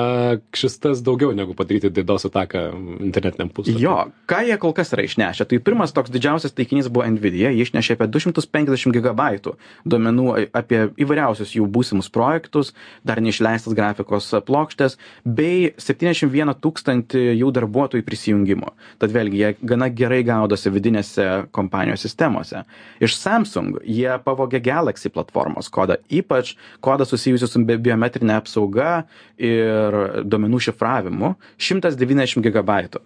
šis 0.58 0.80
tas 0.82 1.02
daugiau 1.06 1.34
negu 1.38 1.54
padaryti 1.58 1.92
DDoS 1.94 2.28
ataką 2.30 2.64
internetiniam 3.06 3.52
puslapiui. 3.54 3.84
Jo, 3.84 3.98
ką 4.30 4.42
jie 4.48 4.58
kol 4.62 4.74
kas 4.78 4.94
yra 4.96 5.06
išnešę? 5.08 5.48
Tai 5.50 5.60
pirmas 5.64 5.94
toks 5.96 6.12
didžiausias 6.14 6.56
taikinys 6.58 6.90
buvo 6.90 7.06
Nvidia, 7.14 7.52
jie 7.54 7.68
išnešė 7.68 7.98
apie 7.98 8.10
250 8.14 8.96
gigabaitų 8.98 9.54
duomenų 9.86 10.28
apie 10.58 10.82
įvairiausius 11.04 11.54
jų 11.58 11.68
būsimus 11.72 12.10
projektus, 12.14 12.74
dar 13.08 13.22
neišleistas 13.24 13.76
grafikos 13.78 14.30
plokštės, 14.48 14.98
bei 15.24 15.72
71 15.78 16.56
tūkstantį 16.64 17.24
jų 17.38 17.52
darbuotojų 17.60 18.06
prisijungimo. 18.08 18.74
Tad 19.02 19.14
vėlgi, 19.16 19.42
jie 19.44 19.54
gana 19.62 19.90
gerai 19.94 20.24
gaudosi 20.28 20.72
vidinėse 20.74 21.28
kompanijos 21.56 22.04
sistemose. 22.06 22.64
Iš 23.04 23.16
Samsung 23.20 23.80
jie 23.86 24.10
pavogė 24.26 24.62
Galaxy 24.64 25.12
platformos 25.14 25.70
kodą, 25.74 26.00
ypač 26.10 26.56
kodą 26.84 27.08
susijusiu 27.08 27.50
su 27.50 27.64
bi- 27.66 27.80
biometrinė 27.88 28.38
apsauga 28.42 29.04
ir 29.38 30.00
duomenų 30.26 30.62
šifravimu 30.68 31.36
190 31.58 32.44
gigabaitų. 32.46 33.04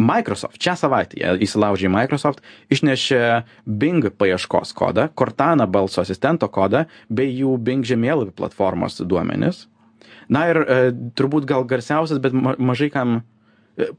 Microsoft 0.00 0.60
šią 0.62 0.76
savaitę 0.78 1.18
jie 1.18 1.32
įsilaužė 1.44 1.88
į 1.88 1.92
Microsoft, 1.92 2.44
išnešė 2.72 3.22
Bing 3.66 4.06
paieškos 4.16 4.72
kodą, 4.76 5.08
Cortana 5.18 5.66
balso 5.66 6.00
asistento 6.04 6.48
kodą 6.48 6.84
bei 7.10 7.32
jų 7.34 7.56
Bing 7.58 7.84
žemėlapių 7.86 8.32
platformos 8.38 9.00
duomenis. 9.02 9.66
Na 10.30 10.46
ir 10.52 10.62
e, 10.62 10.78
turbūt 11.18 11.48
gal 11.50 11.66
garsiausias, 11.68 12.20
bet 12.22 12.32
ma 12.36 12.54
mažai 12.56 12.90
kam 12.94 13.20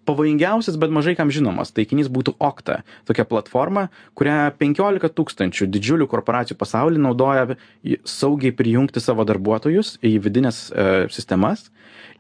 pavojingiausias, 0.08 0.78
bet 0.82 0.94
mažai 0.94 1.16
kam 1.20 1.32
žinomas 1.34 1.74
taikinys 1.76 2.10
būtų 2.12 2.36
Okta. 2.42 2.82
Tokia 3.08 3.26
platforma, 3.28 3.88
kurią 4.18 4.52
15 4.60 5.12
tūkstančių 5.18 5.68
didžiulių 5.72 6.08
korporacijų 6.12 6.58
pasaulyje 6.60 7.04
naudoja 7.04 7.58
saugiai 8.08 8.54
prijungti 8.56 9.04
savo 9.04 9.26
darbuotojus 9.28 9.98
į 10.06 10.18
vidinės 10.24 10.64
e, 10.72 10.88
sistemas. 11.14 11.70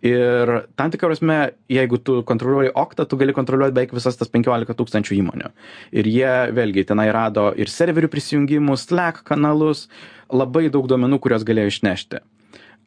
Ir 0.02 0.50
tam 0.80 0.90
tikrą 0.90 1.12
prasme, 1.12 1.38
jeigu 1.70 2.00
tu 2.02 2.22
kontroliuoji 2.26 2.74
Okta, 2.82 3.06
tu 3.06 3.20
gali 3.22 3.36
kontroliuoti 3.38 3.76
beveik 3.76 3.94
visas 3.94 4.18
tas 4.18 4.32
15 4.34 4.74
tūkstančių 4.80 5.18
įmonių. 5.20 5.52
Ir 5.94 6.10
jie 6.10 6.34
vėlgi 6.58 6.88
tenai 6.90 7.12
rado 7.14 7.52
ir 7.54 7.70
serverių 7.70 8.10
prisijungimus, 8.10 8.88
Slack 8.90 9.22
kanalus, 9.28 9.86
labai 10.34 10.72
daug 10.74 10.90
duomenų, 10.90 11.22
kuriuos 11.22 11.46
galėjo 11.46 11.76
išnešti. 11.76 12.24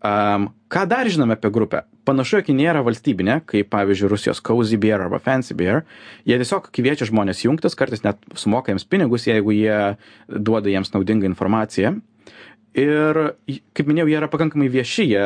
Um, 0.05 0.51
ką 0.69 0.83
dar 0.85 1.09
žinome 1.09 1.33
apie 1.33 1.49
grupę? 1.51 1.81
Panašu, 2.05 2.37
jog 2.37 2.49
ji 2.51 2.55
nėra 2.59 2.83
valstybinė, 2.85 3.39
kaip 3.49 3.71
pavyzdžiui 3.73 4.11
Rusijos 4.13 4.43
Cozy 4.45 4.77
Bear 4.77 5.01
arba 5.01 5.17
Fancy 5.23 5.57
Bear. 5.57 5.87
Jie 6.29 6.37
tiesiog 6.37 6.69
kviečia 6.77 7.09
žmonės 7.09 7.41
jungtis, 7.47 7.77
kartais 7.79 8.05
net 8.05 8.21
sumoka 8.37 8.69
jiems 8.69 8.85
pinigus, 8.85 9.25
jeigu 9.25 9.55
jie 9.57 9.79
duoda 10.29 10.69
jiems 10.69 10.93
naudingą 10.93 11.31
informaciją. 11.31 11.95
Ir, 12.77 13.21
kaip 13.49 13.89
minėjau, 13.89 14.11
jie 14.11 14.19
yra 14.21 14.29
pakankamai 14.29 14.69
vieši, 14.77 15.09
jie 15.15 15.25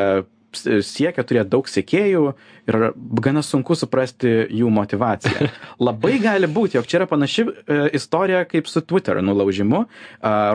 siekia 0.55 1.23
turėti 1.23 1.51
daug 1.51 1.67
sekėjų 1.69 2.23
ir 2.69 2.77
gana 3.23 3.43
sunku 3.45 3.75
suprasti 3.77 4.31
jų 4.49 4.69
motivaciją. 4.73 5.49
Labai 5.87 6.17
gali 6.23 6.49
būti, 6.49 6.77
jog 6.77 6.89
čia 6.89 7.01
yra 7.01 7.09
panaši 7.09 7.45
e, 7.45 7.79
istorija 7.97 8.43
kaip 8.49 8.69
su 8.69 8.81
Twitter 8.85 9.21
nulaužimu, 9.25 9.83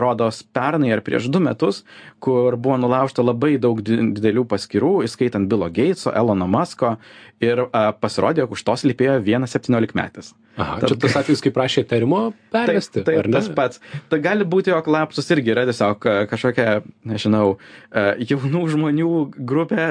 rodos 0.03 0.41
pernai 0.55 0.93
ar 0.95 1.03
prieš 1.05 1.29
du 1.31 1.41
metus, 1.43 1.83
kur 2.23 2.57
buvo 2.57 2.77
nulaužta 2.81 3.25
labai 3.25 3.55
daug 3.61 3.81
didelių 3.85 4.45
paskirų, 4.51 4.97
įskaitant 5.07 5.49
Bilo 5.51 5.69
Gateso, 5.69 6.13
Elono 6.15 6.47
Musko 6.49 6.95
ir 7.43 7.65
pasirodė, 8.01 8.45
jog 8.45 8.55
už 8.55 8.65
to 8.67 8.77
slypėjo 8.85 9.19
vienas 9.23 9.55
17 9.57 9.95
metais. 9.97 10.33
Aha, 10.55 10.79
Tad, 10.79 10.91
čia 10.91 10.99
tas 11.05 11.17
atvejis, 11.21 11.43
kai 11.43 11.51
prašė 11.55 11.85
terimo 11.89 12.21
pervesti. 12.53 13.03
Taip 13.07 13.29
tas 13.33 13.49
pats. 13.55 13.81
Tai 14.11 14.21
gali 14.23 14.47
būti, 14.47 14.71
jog 14.73 14.87
lapsus 14.91 15.29
irgi 15.35 15.53
yra 15.55 15.65
tiesiog 15.67 16.07
kažkokia, 16.31 16.79
nežinau, 17.07 17.57
jaunų 18.31 18.63
žmonių 18.75 19.11
grupė 19.35 19.89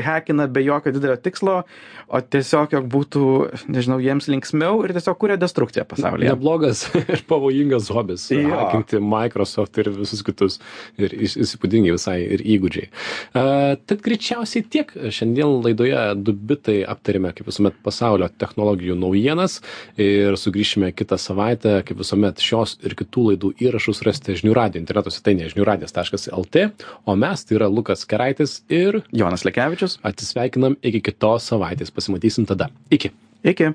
hekina 0.00 0.46
be 0.46 0.62
jokio 0.64 0.92
didelio 0.92 1.16
tikslo, 1.20 1.62
o 2.08 2.20
tiesiog, 2.20 2.72
jog 2.76 2.86
būtų, 2.92 3.24
nežinau, 3.72 3.98
jiems 4.02 4.28
linksmiau 4.30 4.82
ir 4.86 4.94
tiesiog 4.96 5.18
kuria 5.20 5.36
destrukciją 5.40 5.84
pasaulyje. 5.88 6.30
Neblogas 6.32 6.84
ir 7.02 7.24
pavojingas 7.28 7.90
hobis. 7.92 8.28
Hakinti 8.32 9.00
Microsoft 9.02 9.78
ir 9.82 9.90
visus 9.96 10.24
kitus. 10.26 10.58
Ir 11.00 11.14
įspūdingi 11.26 11.94
visai 11.94 12.18
ir 12.36 12.44
įgūdžiai. 12.56 12.88
Uh, 13.32 13.74
tad 13.80 14.04
greičiausiai 14.04 14.64
tiek. 14.72 14.92
Šiandien 15.12 15.58
laidoje 15.64 16.00
du 16.20 16.34
bitai 16.36 16.80
aptarėme, 16.88 17.32
kaip 17.36 17.48
visuomet, 17.48 17.78
pasaulio 17.84 18.28
technologijų 18.40 18.96
naujienas 18.98 19.60
ir 20.00 20.36
sugrįšime 20.40 20.92
kitą 20.96 21.18
savaitę, 21.20 21.78
kaip 21.86 22.00
visuomet, 22.02 22.42
šios 22.42 22.76
ir 22.84 22.96
kitų 22.98 23.26
laidų 23.30 23.52
įrašus 23.66 24.02
rasite 24.06 24.36
žinių 24.40 24.56
radio 24.58 24.82
interneto 24.82 25.12
svetainėje 25.12 25.54
žiniųradijas.lt, 25.54 26.66
o 27.06 27.16
mes 27.18 27.46
tai 27.46 27.58
yra 27.58 27.70
Lukas 27.70 28.06
Keraitis 28.08 28.60
ir 28.72 29.02
Jonas 29.12 29.46
Lekevičius. 29.48 29.98
Atsisveikinam 30.06 30.78
iki 30.82 31.02
kitos 31.10 31.48
savaitės. 31.50 31.92
Pasimatysim 31.94 32.46
tada. 32.48 32.70
Iki. 32.90 33.12
Iki. 33.44 33.74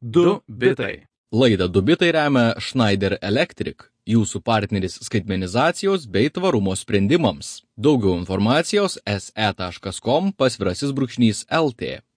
Du 0.00 0.40
bitai. 0.48 1.10
Laidą 1.32 1.68
Dubitai 1.68 2.10
remia 2.10 2.56
Schneider 2.58 3.14
Electric, 3.22 3.84
jūsų 4.10 4.40
partneris 4.42 4.96
skaitmenizacijos 5.06 6.08
bei 6.10 6.26
tvarumo 6.26 6.74
sprendimams. 6.74 7.60
Daugiau 7.78 8.16
informacijos 8.18 8.98
se.com 9.06 10.32
pasvirasis 10.34 10.90
brūkšnys 10.90 11.44
LT. 11.46 12.00